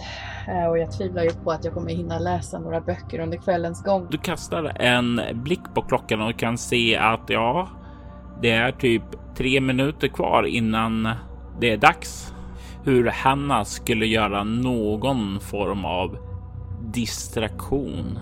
[0.49, 3.83] eh, och jag tvivlar ju på att jag kommer hinna läsa några böcker under kvällens
[3.83, 4.07] gång.
[4.11, 7.69] Du kastar en blick på klockan och kan se att ja,
[8.43, 9.03] det är typ
[9.37, 11.09] tre minuter kvar innan
[11.61, 12.35] det är dags.
[12.85, 16.19] Hur Hanna skulle göra någon form av
[16.81, 18.19] distraktion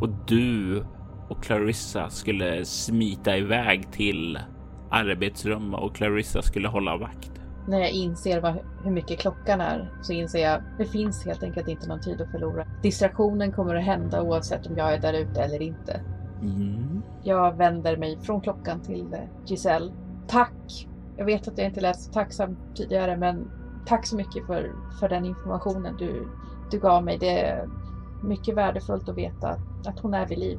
[0.00, 0.84] och du
[1.28, 4.38] och Clarissa skulle smita iväg till
[4.90, 7.32] arbetsrummet och Clarissa skulle hålla vakt.
[7.68, 11.68] När jag inser vad, hur mycket klockan är så inser jag det finns helt enkelt
[11.68, 12.66] inte någon tid att förlora.
[12.82, 16.00] Distraktionen kommer att hända oavsett om jag är där ute eller inte.
[16.42, 17.02] Mm.
[17.22, 19.92] Jag vänder mig från klockan till Giselle.
[20.28, 20.88] Tack!
[21.16, 23.50] Jag vet att jag inte lät så tacksam tidigare men
[23.86, 26.28] tack så mycket för, för den informationen du,
[26.70, 27.18] du gav mig.
[27.18, 27.68] Det
[28.22, 29.56] mycket värdefullt att veta
[29.86, 30.58] att, hon är vid liv.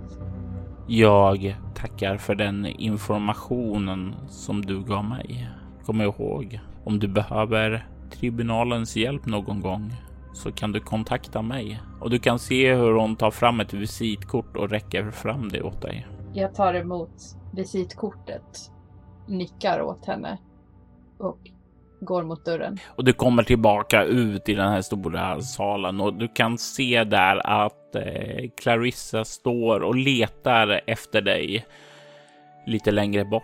[0.88, 5.49] Jag tackar för den informationen som du gav mig.
[5.86, 9.93] Kom ihåg, om du behöver tribunalens hjälp någon gång
[10.34, 14.58] så kan du kontakta mig och du kan se hur hon tar fram ett visitkort
[14.58, 16.08] och räcker fram det åt dig.
[16.34, 18.71] Jag tar emot visitkortet,
[19.28, 20.38] nickar åt henne
[21.17, 21.38] och
[22.05, 22.77] går mot dörren.
[22.95, 27.63] Och du kommer tillbaka ut i den här stora salen och du kan se där
[27.63, 31.65] att eh, Clarissa står och letar efter dig
[32.65, 33.43] lite längre bort.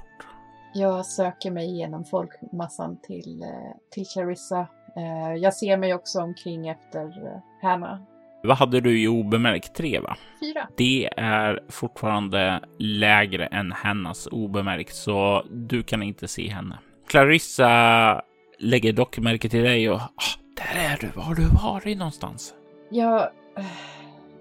[0.74, 4.68] Jag söker mig igenom folkmassan till, eh, till Clarissa.
[4.96, 8.06] Eh, jag ser mig också omkring efter eh, Hanna.
[8.44, 9.76] Vad hade du i obemärkt?
[9.76, 10.18] Tre, va?
[10.40, 10.68] Fyra.
[10.78, 16.80] Det är fortfarande lägre än hennes obemärkt, så du kan inte se henne.
[17.08, 18.22] Clarissa
[18.60, 21.08] lägger dock märke till dig och ah, där är du.
[21.16, 22.54] Var har du varit någonstans?
[22.90, 23.30] Jag,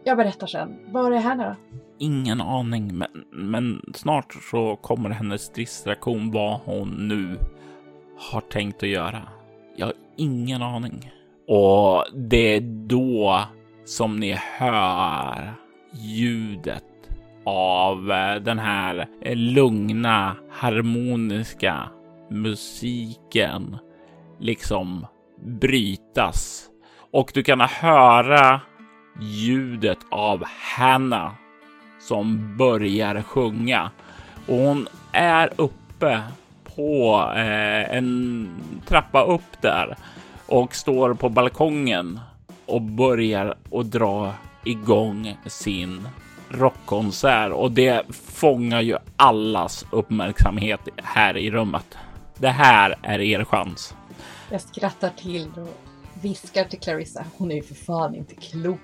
[0.05, 0.79] jag berättar sen.
[0.93, 1.57] Var är Hanna?
[1.99, 7.39] Ingen aning, men, men snart så kommer hennes distraktion vad hon nu
[8.19, 9.23] har tänkt att göra.
[9.77, 11.11] Jag har ingen aning.
[11.49, 13.45] Och det är då
[13.85, 15.55] som ni hör
[15.93, 16.85] ljudet
[17.45, 21.89] av eh, den här lugna, harmoniska
[22.31, 23.79] musiken
[24.41, 25.07] liksom
[25.45, 26.69] brytas
[27.13, 28.61] och du kan höra
[29.21, 30.45] ljudet av
[30.77, 31.35] Hanna
[32.01, 33.91] som börjar sjunga
[34.47, 36.23] och hon är uppe
[36.77, 38.49] på eh, en
[38.87, 39.97] trappa upp där
[40.47, 42.21] och står på balkongen
[42.67, 44.33] och börjar och dra
[44.65, 46.09] igång sin
[46.49, 51.99] rockkonsert och det fångar ju allas uppmärksamhet här i rummet.
[52.37, 53.95] Det här är er chans.
[54.51, 55.77] Jag skrattar till och
[56.23, 57.25] viskar till Clarissa.
[57.37, 58.81] Hon är ju för fan inte klok.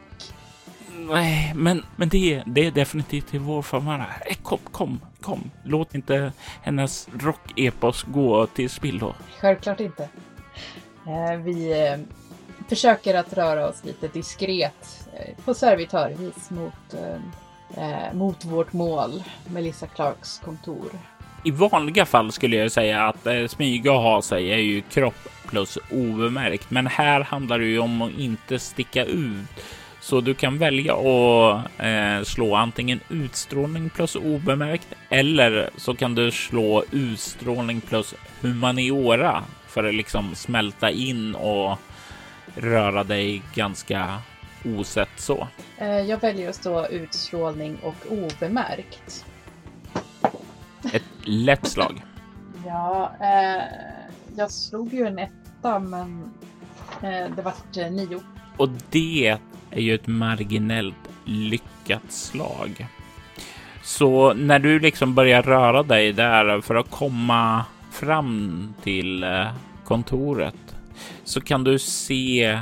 [0.96, 4.06] Nej, men, men det, det är definitivt till vår favör.
[4.42, 5.50] Kom, kom, kom.
[5.64, 9.14] Låt inte hennes rockepos gå till spillo.
[9.40, 10.08] Självklart inte.
[11.06, 11.98] Eh, vi eh,
[12.68, 16.94] försöker att röra oss lite diskret eh, på servitörvis mot,
[18.12, 20.90] mot vårt mål, Melissa Clarks kontor.
[21.46, 25.28] I vanliga fall skulle jag säga att eh, smyga och ha sig är ju kropp
[25.48, 26.70] plus obemärkt.
[26.70, 29.46] Men här handlar det ju om att inte sticka ut.
[30.00, 36.30] Så du kan välja att eh, slå antingen utstrålning plus obemärkt eller så kan du
[36.30, 41.78] slå utstrålning plus humaniora för att liksom smälta in och
[42.56, 44.18] röra dig ganska
[44.64, 45.48] osett så.
[45.78, 49.24] Eh, jag väljer att stå utstrålning och obemärkt.
[50.92, 52.02] Ett lätt slag.
[52.66, 53.62] Ja, eh,
[54.36, 56.30] jag slog ju en etta, men
[57.02, 58.20] eh, det vart eh, nio.
[58.56, 59.38] Och det
[59.70, 62.86] är ju ett marginellt lyckat slag.
[63.82, 69.46] Så när du liksom börjar röra dig där för att komma fram till eh,
[69.84, 70.76] kontoret
[71.24, 72.60] så kan du se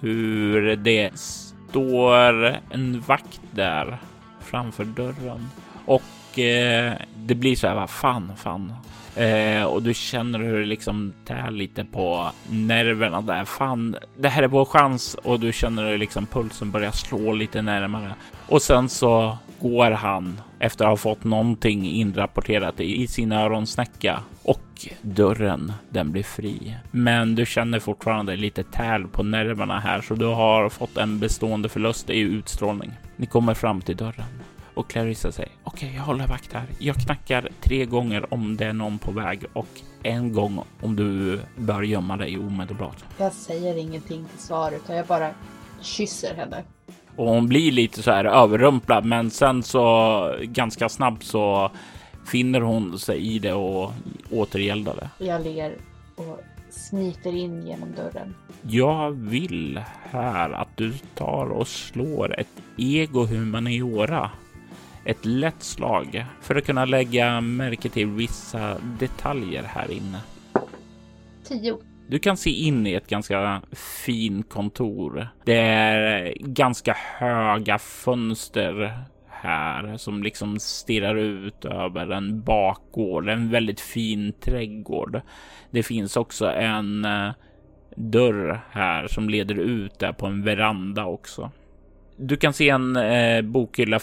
[0.00, 3.98] hur det står en vakt där
[4.40, 5.48] framför dörren
[5.86, 6.02] och
[6.38, 8.72] eh, det blir så här, vad fan, fan.
[9.16, 13.44] Eh, och du känner hur det liksom tär lite på nerverna där.
[13.44, 17.62] Fan, det här är vår chans och du känner hur liksom pulsen börjar slå lite
[17.62, 18.14] närmare.
[18.48, 24.88] Och sen så går han efter att ha fått någonting inrapporterat i sin öronsnäcka och
[25.02, 26.76] dörren den blir fri.
[26.90, 31.68] Men du känner fortfarande lite tärl på nerverna här så du har fått en bestående
[31.68, 32.92] förlust i utstrålning.
[33.16, 34.26] Ni kommer fram till dörren
[34.74, 36.66] och Clarissa säger okej, okay, jag håller vakt här.
[36.78, 39.68] Jag knackar tre gånger om det är någon på väg och
[40.02, 43.04] en gång om du bör gömma dig omedelbart.
[43.18, 45.30] Jag säger ingenting till svar utan jag bara
[45.80, 46.64] kysser henne.
[47.16, 51.70] Och hon blir lite så här överrumplad, men sen så ganska snabbt så
[52.26, 53.92] finner hon sig i det och
[54.30, 55.24] återgäldar det.
[55.24, 55.76] Jag ler
[56.16, 58.34] och smiter in genom dörren.
[58.62, 64.30] Jag vill här att du tar och slår ett ego humaniora.
[65.04, 70.20] Ett lätt slag för att kunna lägga märke till vissa detaljer här inne.
[71.44, 71.78] Tio.
[72.08, 73.62] Du kan se in i ett ganska
[74.04, 75.28] fint kontor.
[75.44, 83.80] Det är ganska höga fönster här som liksom stirrar ut över en bakgård, en väldigt
[83.80, 85.20] fin trädgård.
[85.70, 87.30] Det finns också en eh,
[87.96, 91.50] dörr här som leder ut där på en veranda också.
[92.16, 93.98] Du kan se en eh, bokhylla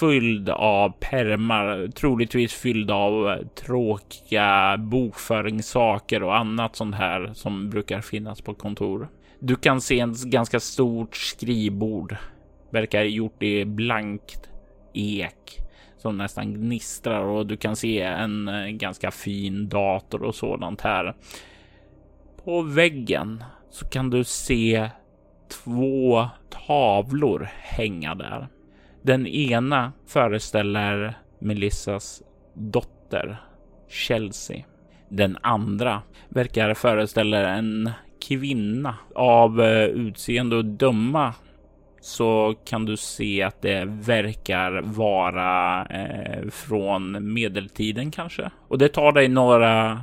[0.00, 8.00] fylld av permar, troligtvis fylld av eh, tråkiga bokföringssaker och annat sånt här som brukar
[8.00, 9.08] finnas på kontor.
[9.38, 12.16] Du kan se en ganska stort skrivbord,
[12.70, 14.50] verkar gjort i blankt
[14.92, 15.58] ek
[15.98, 21.14] som nästan gnistrar och du kan se en eh, ganska fin dator och sådant här.
[22.44, 24.90] På väggen så kan du se
[25.64, 28.48] två tavlor hänga där.
[29.02, 32.22] Den ena föreställer Melissas
[32.54, 33.36] dotter
[33.88, 34.64] Chelsea.
[35.08, 37.90] Den andra verkar föreställa en
[38.28, 41.34] kvinna av eh, utseende och döma
[42.00, 48.50] så kan du se att det verkar vara eh, från medeltiden kanske.
[48.68, 50.00] Och det tar dig några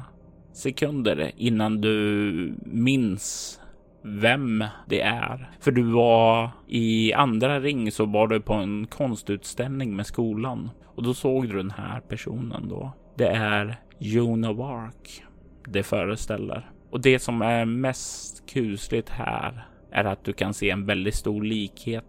[0.53, 3.58] sekunder innan du minns
[4.01, 5.51] vem det är.
[5.59, 11.03] För du var i andra ring så var du på en konstutställning med skolan och
[11.03, 12.91] då såg du den här personen då.
[13.15, 15.21] Det är Joan of Arc
[15.67, 16.71] det föreställer.
[16.89, 21.43] Och det som är mest kusligt här är att du kan se en väldigt stor
[21.43, 22.05] likhet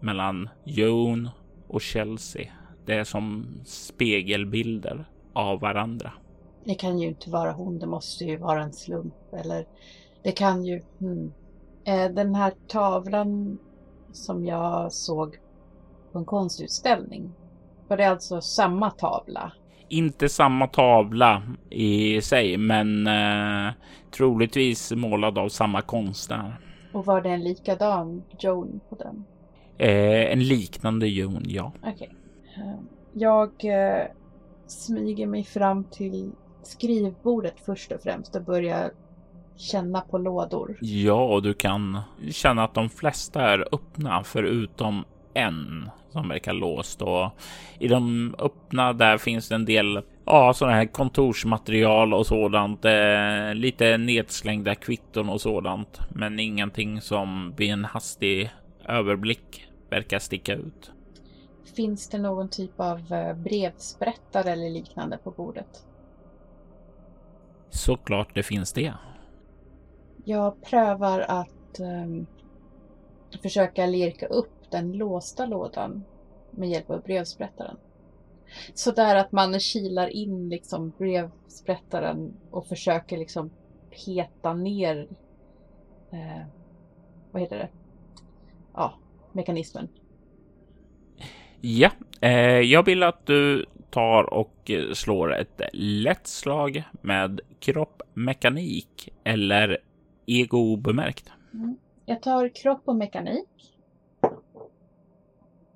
[0.00, 1.28] mellan Joan
[1.68, 2.52] och Chelsea.
[2.86, 6.12] Det är som spegelbilder av varandra.
[6.64, 9.66] Det kan ju inte vara hon, det måste ju vara en slump eller
[10.22, 10.82] det kan ju...
[10.98, 11.32] Hmm.
[11.84, 13.58] Eh, den här tavlan
[14.12, 15.38] som jag såg
[16.12, 17.30] på en konstutställning.
[17.88, 19.52] Var det alltså samma tavla?
[19.88, 23.72] Inte samma tavla i sig, men eh,
[24.10, 26.60] troligtvis målad av samma konstnär.
[26.92, 29.24] Och var det en likadan Joan på den?
[29.78, 31.72] Eh, en liknande Joan, ja.
[31.78, 31.92] Okej.
[31.92, 32.08] Okay.
[32.64, 32.80] Eh,
[33.12, 34.06] jag eh,
[34.66, 36.30] smyger mig fram till
[36.62, 38.90] skrivbordet först och främst och börjar
[39.60, 40.78] känna på lådor.
[40.80, 42.00] Ja, och du kan
[42.30, 45.04] känna att de flesta är öppna förutom
[45.34, 47.30] en som verkar låst och
[47.78, 52.84] i de öppna där finns det en del ja, sådana här kontorsmaterial och sådant.
[52.84, 58.50] Eh, lite nedslängda kvitton och sådant, men ingenting som vid en hastig
[58.84, 60.92] överblick verkar sticka ut.
[61.76, 65.84] Finns det någon typ av eh, brevsprättare eller liknande på bordet?
[67.70, 68.94] Såklart det finns det.
[70.30, 72.26] Jag prövar att um,
[73.42, 76.04] försöka lirka upp den låsta lådan
[76.50, 77.76] med hjälp av brevsprättaren.
[78.74, 83.50] Så där att man kilar in liksom brevsprättaren och försöker liksom
[83.90, 85.08] peta ner
[86.12, 86.42] eh,
[87.30, 87.68] vad heter det?
[88.74, 88.94] Ja,
[89.32, 89.88] mekanismen.
[91.60, 99.78] Ja, eh, jag vill att du tar och slår ett lätt slag med kroppmekanik eller
[100.30, 101.32] ego obemärkt.
[101.54, 101.76] Mm.
[102.06, 103.48] Jag tar kropp och mekanik.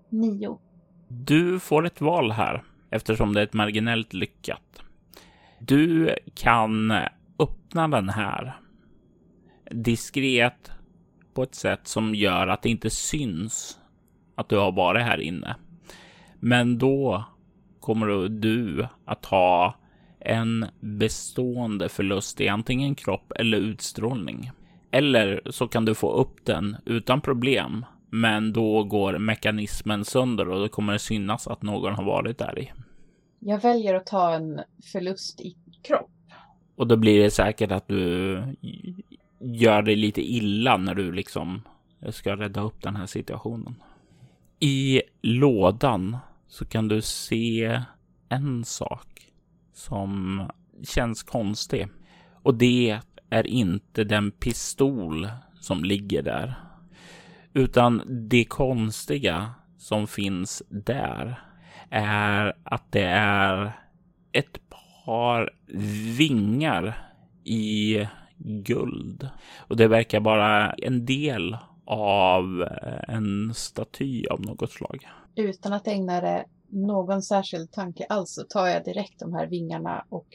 [0.08, 0.58] Nio.
[1.08, 4.82] Du får ett val här eftersom det är ett marginellt lyckat.
[5.58, 6.92] Du kan
[7.38, 8.56] öppna den här
[9.70, 10.70] diskret
[11.34, 13.78] på ett sätt som gör att det inte syns
[14.34, 15.56] att du har varit här inne.
[16.40, 17.24] Men då
[17.80, 19.74] kommer du att ha
[20.24, 24.50] en bestående förlust i antingen kropp eller utstrålning.
[24.90, 30.60] Eller så kan du få upp den utan problem, Men då går mekanismen sönder och
[30.60, 32.72] då kommer det synas att någon har varit där i.
[33.38, 34.60] Jag väljer att ta en
[34.92, 36.10] förlust i kropp.
[36.76, 38.42] Och då blir det säkert att du
[39.40, 41.62] gör dig lite illa när du liksom
[42.10, 43.74] ska rädda upp den här situationen.
[44.60, 46.16] I lådan
[46.48, 47.80] så kan du se
[48.28, 49.13] en sak
[49.74, 50.42] som
[50.82, 51.88] känns konstig.
[52.42, 53.00] Och det
[53.30, 55.28] är inte den pistol
[55.60, 56.54] som ligger där.
[57.52, 61.40] Utan det konstiga som finns där
[61.90, 63.72] är att det är
[64.32, 64.58] ett
[65.04, 65.50] par
[66.18, 66.98] vingar
[67.44, 68.06] i
[68.38, 69.28] guld.
[69.58, 71.56] Och det verkar vara en del
[71.86, 72.68] av
[73.08, 75.08] en staty av något slag.
[75.36, 80.04] Utan att ägna det någon särskild tanke alls så tar jag direkt de här vingarna
[80.08, 80.26] och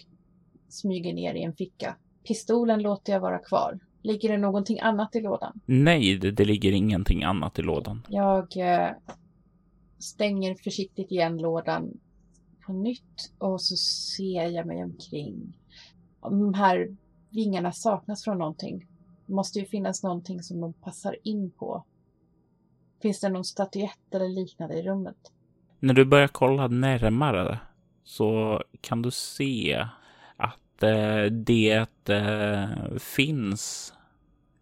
[0.70, 1.96] smyger ner i en ficka.
[2.28, 3.80] Pistolen låter jag vara kvar.
[4.02, 5.60] Ligger det någonting annat i lådan?
[5.66, 8.06] Nej, det, det ligger ingenting annat i lådan.
[8.10, 8.92] Jag eh,
[10.00, 12.00] stänger försiktigt igen lådan
[12.66, 13.76] på nytt och så
[14.16, 15.58] ser jag mig omkring.
[16.20, 16.96] Om de här
[17.30, 18.88] vingarna saknas från någonting.
[19.26, 21.86] Det måste ju finnas någonting som de passar in på.
[23.02, 25.32] Finns det någon statyett eller liknande i rummet?
[25.80, 27.60] När du börjar kolla närmare
[28.04, 29.86] så kan du se
[30.38, 32.68] att eh, det eh,
[33.00, 33.94] finns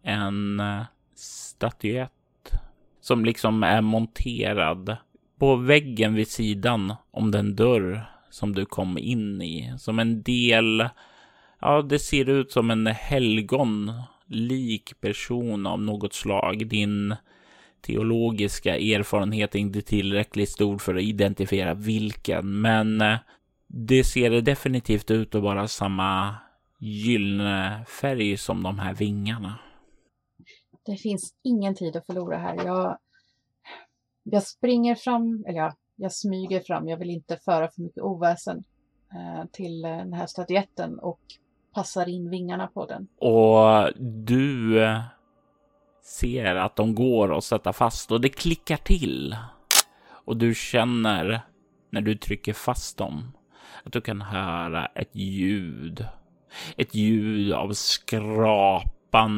[0.02, 0.82] en eh,
[1.14, 2.12] statyett
[3.00, 4.96] som liksom är monterad
[5.38, 9.74] på väggen vid sidan om den dörr som du kom in i.
[9.78, 10.88] Som en del,
[11.60, 13.80] ja det ser ut som en helgonlik
[15.00, 16.68] person av något slag.
[16.68, 17.14] Din
[17.80, 23.16] teologiska erfarenhet inte tillräckligt stor för att identifiera vilken, men eh,
[23.66, 26.34] det ser definitivt ut att vara samma
[26.78, 29.58] gyllene färg som de här vingarna.
[30.86, 32.64] Det finns ingen tid att förlora här.
[32.64, 32.98] Jag,
[34.22, 36.88] jag springer fram, eller ja, jag smyger fram.
[36.88, 38.64] Jag vill inte föra för mycket oväsen
[39.12, 41.20] eh, till eh, den här statyetten och
[41.74, 43.08] passar in vingarna på den.
[43.18, 43.92] Och
[44.26, 45.00] du eh,
[46.08, 49.36] ser att de går att sätta fast och det klickar till.
[50.10, 51.40] Och du känner
[51.90, 53.32] när du trycker fast dem
[53.84, 56.06] att du kan höra ett ljud.
[56.76, 59.30] Ett ljud av skrapande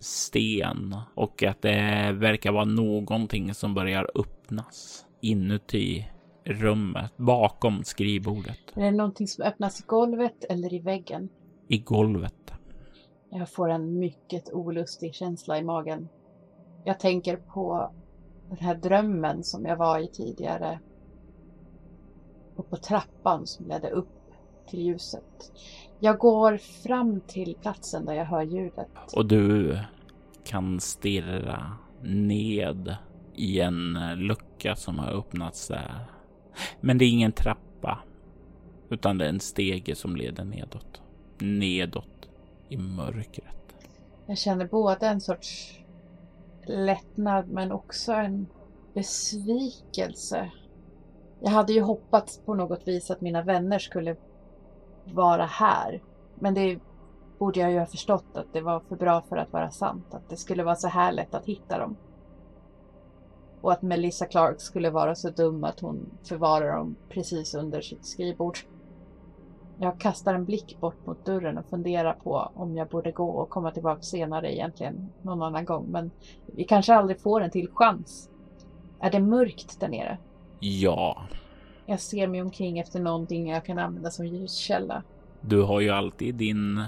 [0.00, 6.06] sten och att det verkar vara någonting som börjar öppnas inuti
[6.44, 8.58] rummet bakom skrivbordet.
[8.74, 11.28] Är det någonting som öppnas i golvet eller i väggen?
[11.68, 12.53] I golvet.
[13.36, 16.08] Jag får en mycket olustig känsla i magen.
[16.84, 17.92] Jag tänker på
[18.48, 20.80] den här drömmen som jag var i tidigare.
[22.56, 24.08] Och på trappan som ledde upp
[24.66, 25.52] till ljuset.
[26.00, 28.88] Jag går fram till platsen där jag hör ljudet.
[29.16, 29.78] Och du
[30.44, 31.72] kan stirra
[32.02, 32.96] ned
[33.34, 36.06] i en lucka som har öppnats där.
[36.80, 37.98] Men det är ingen trappa.
[38.88, 41.02] Utan det är en stege som leder nedåt.
[41.38, 42.13] Nedåt
[42.68, 43.54] i mörkret.
[44.26, 45.78] Jag känner både en sorts
[46.66, 48.46] lättnad men också en
[48.94, 50.50] besvikelse.
[51.40, 54.16] Jag hade ju hoppats på något vis att mina vänner skulle
[55.04, 56.02] vara här.
[56.34, 56.78] Men det
[57.38, 60.14] borde jag ju ha förstått att det var för bra för att vara sant.
[60.14, 61.96] Att det skulle vara så här lätt att hitta dem.
[63.60, 68.06] Och att Melissa Clark skulle vara så dum att hon förvarar dem precis under sitt
[68.06, 68.58] skrivbord.
[69.78, 73.50] Jag kastar en blick bort mot dörren och funderar på om jag borde gå och
[73.50, 75.86] komma tillbaka senare egentligen någon annan gång.
[75.88, 76.10] Men
[76.46, 78.30] vi kanske aldrig får en till chans.
[79.00, 80.18] Är det mörkt där nere?
[80.60, 81.22] Ja.
[81.86, 85.02] Jag ser mig omkring efter någonting jag kan använda som ljuskälla.
[85.40, 86.84] Du har ju alltid din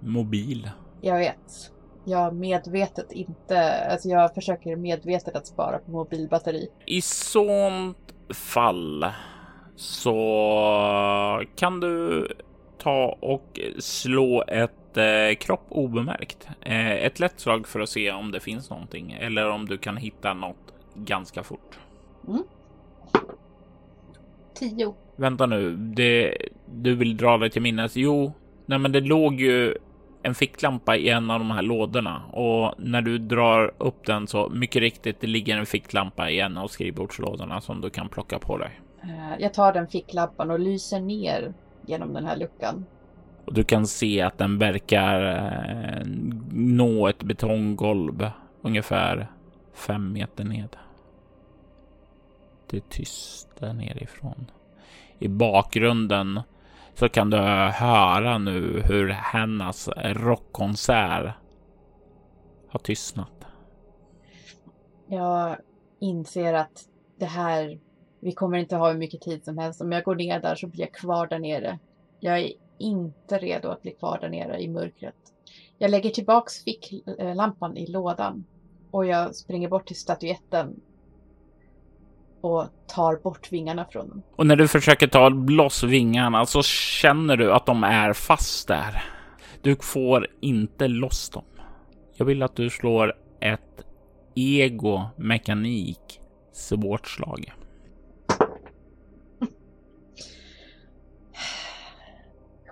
[0.00, 0.70] mobil.
[1.00, 1.72] Jag vet.
[2.04, 6.68] Jag medvetet inte, alltså jag försöker medvetet att spara på mobilbatteri.
[6.86, 9.04] I sånt fall
[9.80, 12.28] så kan du
[12.78, 16.48] ta och slå ett eh, kropp obemärkt.
[16.60, 19.96] Eh, ett lätt slag för att se om det finns någonting eller om du kan
[19.96, 21.78] hitta något ganska fort.
[22.28, 22.42] Mm.
[24.54, 24.94] Tio.
[25.16, 27.96] Vänta nu, det, du vill dra dig till minnes?
[27.96, 28.32] Jo,
[28.66, 29.74] nej men det låg ju
[30.22, 34.48] en ficklampa i en av de här lådorna och när du drar upp den så
[34.48, 38.58] mycket riktigt, det ligger en ficklampa i en av skrivbordslådorna som du kan plocka på
[38.58, 38.80] dig.
[39.02, 41.52] Eh, jag tar den ficklampan och lyser ner
[41.86, 42.84] genom den här luckan.
[43.44, 46.06] Och du kan se att den verkar eh,
[46.52, 48.30] nå ett betonggolv
[48.62, 49.30] ungefär
[49.72, 50.76] fem meter ned.
[52.66, 54.50] Det är tyst där nerifrån.
[55.18, 56.40] I bakgrunden
[56.94, 57.38] så kan du
[57.68, 61.34] höra nu hur hennes rockkonsert
[62.68, 63.46] har tystnat.
[65.06, 65.56] Jag
[66.00, 66.84] inser att
[67.18, 67.78] det här,
[68.20, 69.80] vi kommer inte ha hur mycket tid som helst.
[69.80, 71.78] Om jag går ner där så blir jag kvar där nere.
[72.20, 75.14] Jag är inte redo att bli kvar där nere i mörkret.
[75.78, 78.44] Jag lägger tillbaks ficklampan i lådan
[78.90, 80.80] och jag springer bort till statyetten
[82.40, 84.22] och tar bort vingarna från den.
[84.36, 89.02] Och när du försöker ta loss vingarna så känner du att de är fast där.
[89.62, 91.44] Du får inte loss dem.
[92.16, 93.84] Jag vill att du slår ett
[94.34, 96.20] ego mekanik
[96.52, 97.52] svårt slag.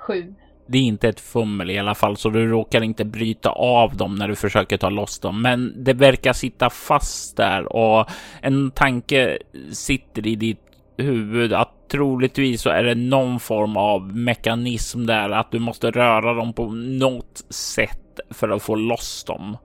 [0.09, 0.35] Sju.
[0.67, 4.15] Det är inte ett fummel i alla fall, så du råkar inte bryta av dem
[4.15, 5.43] när du försöker ta loss dem.
[5.43, 8.09] Men det verkar sitta fast där och
[8.43, 9.39] en tanke
[9.73, 10.61] sitter i ditt
[10.97, 16.35] huvud att troligtvis så är det någon form av mekanism där att du måste röra
[16.35, 19.57] dem på något sätt för att få loss dem.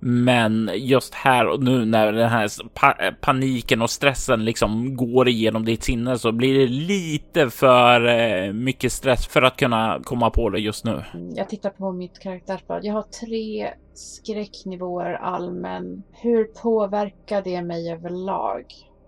[0.00, 5.64] Men just här och nu när den här pa paniken och stressen liksom går igenom
[5.64, 10.50] ditt sinne så blir det lite för eh, mycket stress för att kunna komma på
[10.50, 11.02] det just nu.
[11.34, 12.84] Jag tittar på mitt karaktärsblad.
[12.84, 16.02] Jag har tre skräcknivåer allmän.
[16.12, 18.64] Hur påverkar det mig överlag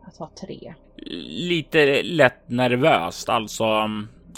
[0.07, 0.74] att ha tre?
[1.26, 3.64] Lite lätt nervöst alltså.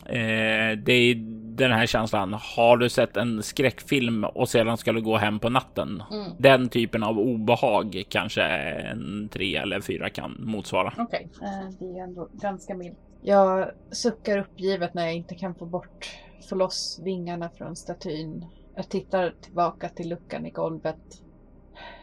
[0.07, 2.37] Eh, det är den här känslan.
[2.57, 6.03] Har du sett en skräckfilm och sedan ska du gå hem på natten?
[6.11, 6.33] Mm.
[6.39, 10.93] Den typen av obehag kanske en tre eller fyra kan motsvara.
[10.99, 11.49] Okej, okay.
[11.49, 12.99] eh, det är ändå ganska milt.
[13.23, 18.47] Jag suckar uppgivet när jag inte kan få bort, få loss vingarna från statyn.
[18.75, 21.23] Jag tittar tillbaka till luckan i golvet.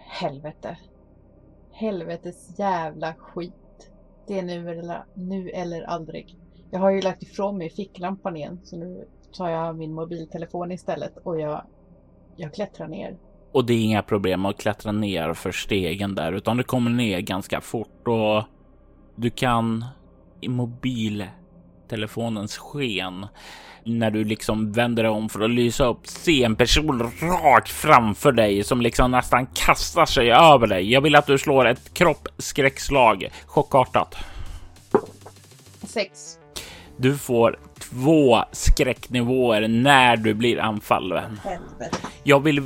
[0.07, 0.77] Helvete.
[1.71, 3.91] Helvetes jävla skit.
[4.27, 6.37] Det är nu eller, nu eller aldrig.
[6.71, 9.07] Jag har ju lagt ifrån mig ficklampan igen så nu
[9.37, 11.61] tar jag min mobiltelefon istället och jag,
[12.35, 13.17] jag klättrar ner.
[13.51, 17.19] Och det är inga problem att klättra ner för stegen där utan du kommer ner
[17.19, 18.43] ganska fort och
[19.15, 19.85] du kan
[20.41, 23.25] i mobiltelefonens sken
[23.83, 28.31] när du liksom vänder dig om för att lysa upp se en person rakt framför
[28.31, 30.91] dig som liksom nästan kastar sig över dig.
[30.91, 34.15] Jag vill att du slår ett kroppsskräckslag chockartat.
[35.83, 36.39] Sex.
[36.97, 41.39] Du får två skräcknivåer när du blir anfallen.
[42.23, 42.63] Jag vill,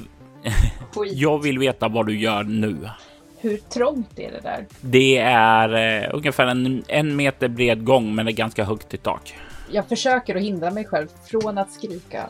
[1.14, 2.90] jag vill veta vad du gör nu.
[3.38, 4.68] Hur trångt är det där?
[4.82, 8.98] Det är eh, ungefär en, en meter bred gång, men det är ganska högt i
[8.98, 9.36] tak.
[9.72, 12.30] Jag försöker att hindra mig själv från att skrika.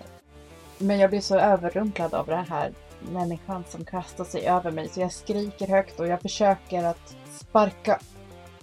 [0.77, 2.71] Men jag blir så överrumplad av den här
[3.11, 7.99] människan som kastar sig över mig så jag skriker högt och jag försöker att sparka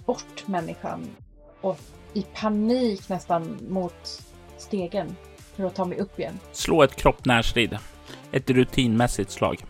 [0.05, 1.09] bort människan
[1.61, 1.79] och
[2.13, 4.21] i panik nästan mot
[4.57, 5.15] stegen
[5.55, 6.39] för att ta mig upp igen.
[6.51, 7.77] Slå ett kropp närstrid.
[8.31, 9.65] Ett rutinmässigt slag.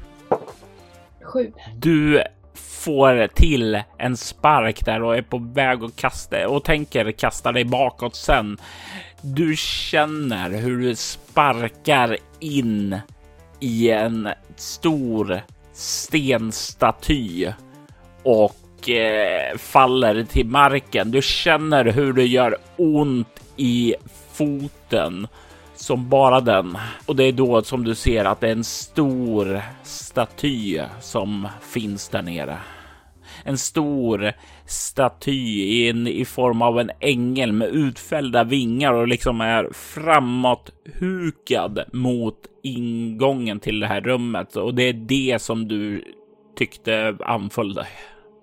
[1.22, 1.52] Sju.
[1.76, 2.24] Du
[2.54, 7.66] får till en spark där och är på väg att kasta och tänker kasta dig
[7.66, 8.58] bakåt sen.
[9.22, 13.00] Du känner hur du sparkar in
[13.60, 15.42] i en stor
[15.74, 17.52] stenstaty
[18.24, 18.56] och
[18.88, 21.12] eh, faller till marken.
[21.12, 23.96] Du känner hur det gör ont i
[24.34, 25.28] foten
[25.76, 26.78] som bara den.
[27.06, 32.10] Och det är då som du ser att det är en stor staty som finns
[32.10, 32.58] där nere.
[33.44, 34.32] En stor
[34.66, 41.80] staty in i form av en ängel med utfällda vingar och liksom är framåt hukad
[41.94, 44.56] mot ingången till det här rummet.
[44.56, 46.04] Och det är det som du
[46.58, 47.88] tyckte anföll dig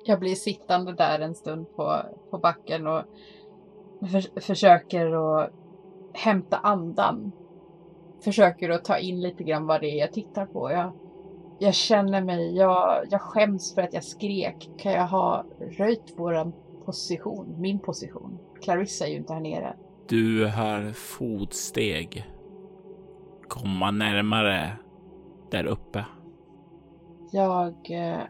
[0.09, 3.03] jag blir sittande där en stund på, på backen och
[4.11, 5.07] för, försöker
[5.41, 5.51] att
[6.13, 7.33] hämta andan.
[8.21, 10.71] Försöker att ta in lite grann vad det är jag tittar på.
[10.71, 10.93] Jag,
[11.59, 14.71] jag känner mig, jag, jag skäms för att jag skrek.
[14.79, 15.45] Kan jag ha
[15.79, 16.53] röjt våran
[16.85, 18.39] position, min position?
[18.63, 19.77] Clarissa är ju inte här nere.
[20.09, 22.27] Du hör fotsteg
[23.49, 24.73] komma närmare
[25.51, 26.05] där uppe.
[27.31, 28.21] Jag eh,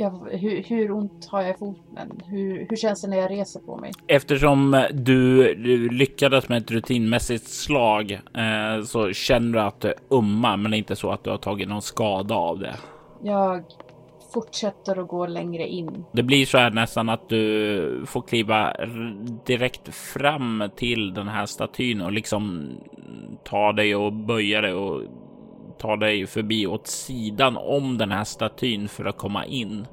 [0.00, 2.20] jag, hur, hur, ont har jag i foten?
[2.26, 3.92] Hur, hur känns det när jag reser på mig?
[4.06, 10.56] Eftersom du, du lyckades med ett rutinmässigt slag eh, så känner du att det ummar,
[10.56, 12.74] men det är inte så att du har tagit någon skada av det.
[13.22, 13.64] Jag
[14.34, 16.04] fortsätter att gå längre in.
[16.12, 18.76] Det blir så här nästan att du får kliva
[19.46, 22.70] direkt fram till den här statyn och liksom
[23.44, 25.02] ta dig och böja dig och
[25.80, 29.86] tar dig förbi åt sidan om den här statyn för att komma in.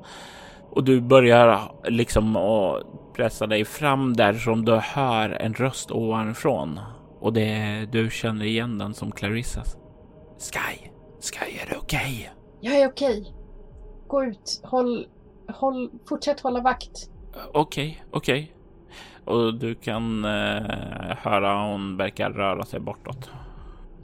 [0.70, 2.84] Och du börjar liksom att
[3.14, 6.80] pressa dig fram där som du hör en röst ovanifrån.
[7.20, 9.78] Och det du känner igen den som Clarissas.
[10.40, 10.90] Sky,
[11.22, 12.00] Sky är det okej?
[12.00, 12.28] Okay?
[12.62, 13.22] Jag är okej.
[13.22, 13.34] Okay.
[14.08, 15.08] Gå ut, håll,
[15.54, 17.10] håll, fortsätt hålla vakt.
[17.54, 18.44] Okej, okay, okej.
[18.44, 18.54] Okay.
[19.36, 23.30] Och du kan eh, höra hon verkar röra sig bortåt.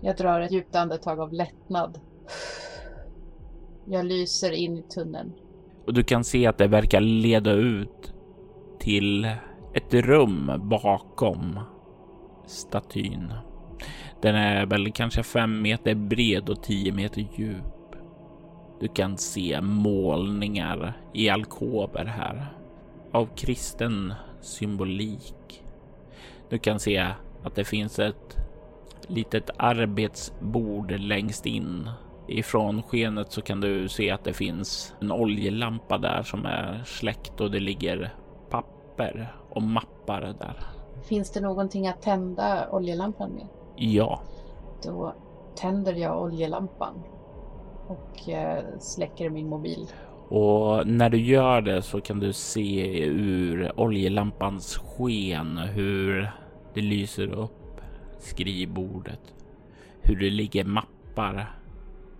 [0.05, 1.99] Jag drar ett djupt andetag av lättnad.
[3.85, 5.33] Jag lyser in i tunneln.
[5.85, 8.13] Och du kan se att det verkar leda ut
[8.79, 9.25] till
[9.73, 11.59] ett rum bakom
[12.45, 13.33] statyn.
[14.21, 17.95] Den är väl kanske fem meter bred och tio meter djup.
[18.79, 22.45] Du kan se målningar i alkover här
[23.11, 25.63] av kristen symbolik.
[26.49, 27.07] Du kan se
[27.43, 28.42] att det finns ett
[29.09, 31.89] litet arbetsbord längst in.
[32.27, 37.41] Ifrån skenet så kan du se att det finns en oljelampa där som är släckt
[37.41, 38.13] och det ligger
[38.49, 40.55] papper och mappar där.
[41.03, 43.47] Finns det någonting att tända oljelampan med?
[43.75, 44.21] Ja.
[44.83, 45.13] Då
[45.55, 46.93] tänder jag oljelampan
[47.87, 49.87] och eh, släcker min mobil.
[50.29, 56.31] Och när du gör det så kan du se ur oljelampans sken hur
[56.73, 57.62] det lyser upp
[58.23, 59.33] skrivbordet.
[60.01, 61.55] Hur det ligger mappar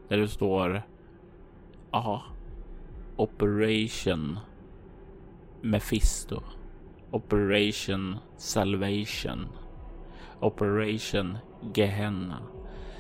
[0.08, 0.82] där det står
[1.91, 2.24] ja,
[3.16, 4.39] Operation
[5.62, 6.41] Mephisto.
[7.12, 9.47] Operation Salvation.
[10.39, 11.38] Operation
[11.74, 12.38] Gehenna.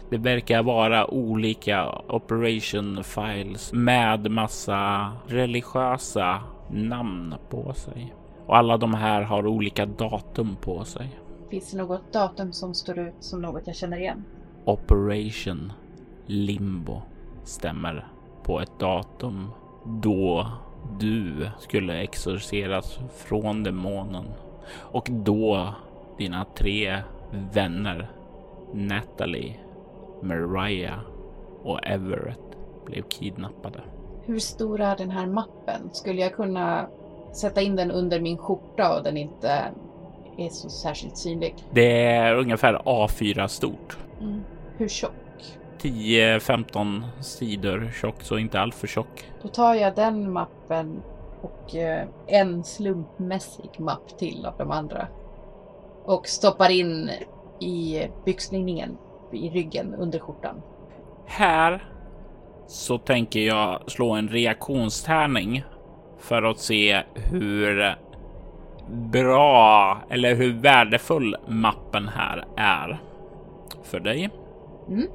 [0.09, 8.13] Det verkar vara olika operation files med massa religiösa namn på sig.
[8.45, 11.19] Och alla de här har olika datum på sig.
[11.53, 14.23] Finns det något datum som står ut som något jag känner igen?
[14.65, 15.71] Operation
[16.25, 17.01] Limbo
[17.43, 18.07] stämmer
[18.43, 19.49] på ett datum
[19.85, 20.51] då
[20.99, 24.25] du skulle exorceras från demonen
[24.75, 25.73] och då
[26.17, 26.97] dina tre
[27.53, 28.11] vänner
[28.73, 29.59] Natalie,
[30.21, 30.99] Mariah
[31.63, 33.81] och Everett blev kidnappade.
[34.25, 35.89] Hur stor är den här mappen?
[35.91, 36.87] Skulle jag kunna
[37.33, 39.71] sätta in den under min skjorta och den inte
[40.37, 41.55] är så särskilt synlig?
[41.71, 43.97] Det är ungefär A4 stort.
[44.21, 44.41] Mm.
[44.77, 45.11] Hur tjock?
[45.81, 49.25] 10-15 sidor tjock, så inte alltför tjock.
[49.41, 51.01] Då tar jag den mappen
[51.41, 55.07] och eh, en slumpmässig mapp till av de andra.
[56.03, 57.09] Och stoppar in
[57.59, 58.97] i byxlinningen
[59.31, 60.61] i ryggen under skjortan.
[61.25, 61.89] Här
[62.67, 65.63] så tänker jag slå en reaktionstärning
[66.19, 67.95] för att se hur
[68.89, 72.99] bra eller hur värdefull mappen här är
[73.83, 74.29] för dig.
[74.89, 75.07] Mm.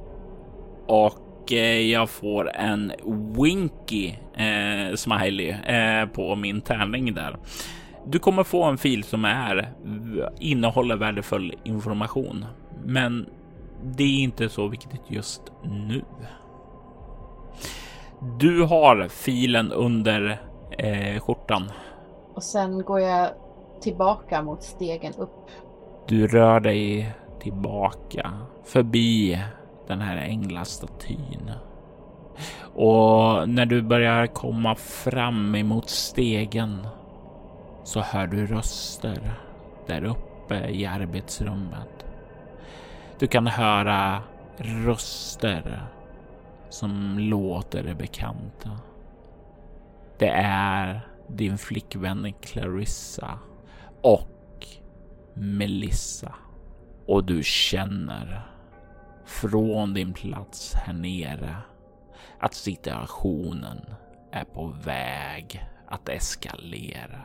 [0.87, 2.91] Och eh, jag får en
[3.37, 7.37] winky eh, smiley eh, på min tärning där.
[8.05, 9.73] Du kommer få en fil som är
[10.39, 12.45] innehåller värdefull information,
[12.85, 13.25] men
[13.83, 16.01] det är inte så viktigt just nu.
[18.39, 20.41] Du har filen under
[20.77, 21.71] eh, skjortan.
[22.33, 23.29] Och sen går jag
[23.81, 25.49] tillbaka mot stegen upp.
[26.07, 28.31] Du rör dig tillbaka
[28.63, 29.43] förbi
[29.87, 31.51] den här änglastatyn.
[32.61, 36.87] Och när du börjar komma fram emot stegen
[37.83, 39.33] så hör du röster
[39.87, 42.05] där uppe i arbetsrummet.
[43.19, 44.23] Du kan höra
[44.57, 45.83] röster
[46.69, 48.69] som låter bekanta.
[50.17, 53.39] Det är din flickvän Clarissa
[54.01, 54.67] och
[55.33, 56.35] Melissa.
[57.05, 58.49] Och du känner
[59.25, 61.55] från din plats här nere
[62.39, 63.77] att situationen
[64.31, 67.21] är på väg att eskalera.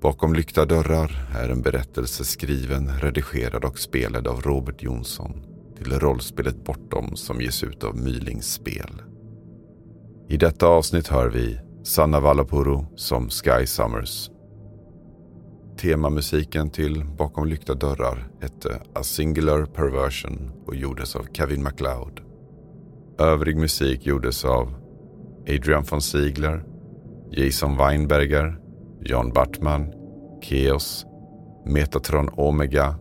[0.00, 5.42] Bakom lyckta dörrar är en berättelse skriven, redigerad och spelad av Robert Jonsson
[5.76, 9.02] till rollspelet Bortom som ges ut av Mylings spel.
[10.28, 14.30] I detta avsnitt hör vi Sanna Vallapuro som Sky Summers.
[15.76, 22.20] Temamusiken till Bakom lyckta dörrar hette A Singular Perversion och gjordes av Kevin MacLeod.
[23.18, 24.74] Övrig musik gjordes av
[25.48, 26.64] Adrian von Ziegler,
[27.30, 28.58] Jason Weinberger,
[29.00, 29.92] John Bartman,
[30.42, 31.06] Keos,
[31.66, 32.94] Metatron Omega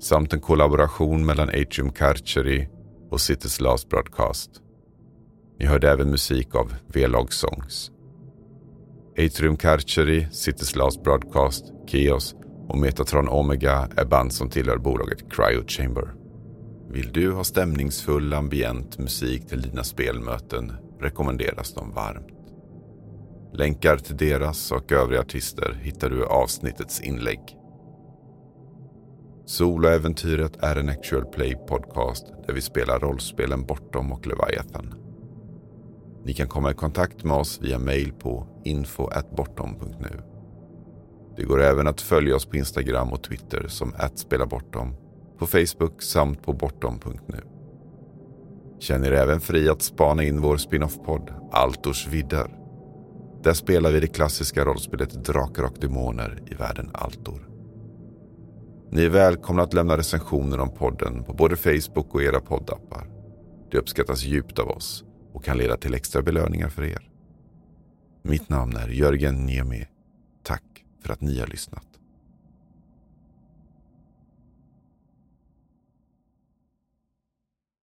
[0.00, 2.68] samt en kollaboration mellan Atrium Carcheri
[3.10, 4.50] och Cities Last Broadcast.
[5.58, 7.90] Ni hörde även musik av V-Log Songs.
[9.18, 12.34] Atrium Carceri, Cities Last Broadcast, Keos
[12.68, 16.14] och Metatron Omega är band som tillhör bolaget Cryo Chamber.
[16.90, 22.28] Vill du ha stämningsfull ambient musik till dina spelmöten rekommenderas de varmt.
[23.52, 27.40] Länkar till deras och övriga artister hittar du i avsnittets inlägg.
[29.46, 35.03] Soloäventyret är en actual play podcast där vi spelar rollspelen Bortom och Leviathan.
[36.24, 40.22] Ni kan komma i kontakt med oss via mail på info.bortom.nu.
[41.36, 44.94] Det går även att följa oss på Instagram och Twitter som @spelabortom,
[45.38, 47.40] på Facebook samt på bortom.nu.
[48.78, 52.58] Känn er även fri att spana in vår spin-off-podd Altors vidder.
[53.42, 57.48] Där spelar vi det klassiska rollspelet Drakar och Demoner i världen Altor.
[58.90, 63.10] Ni är välkomna att lämna recensioner om podden på både Facebook och era poddappar.
[63.70, 65.04] Det uppskattas djupt av oss
[65.34, 67.10] och kan leda till extra belöningar för er.
[68.22, 69.86] Mitt namn är Jörgen Niemi.
[70.42, 71.93] Tack för att ni har lyssnat.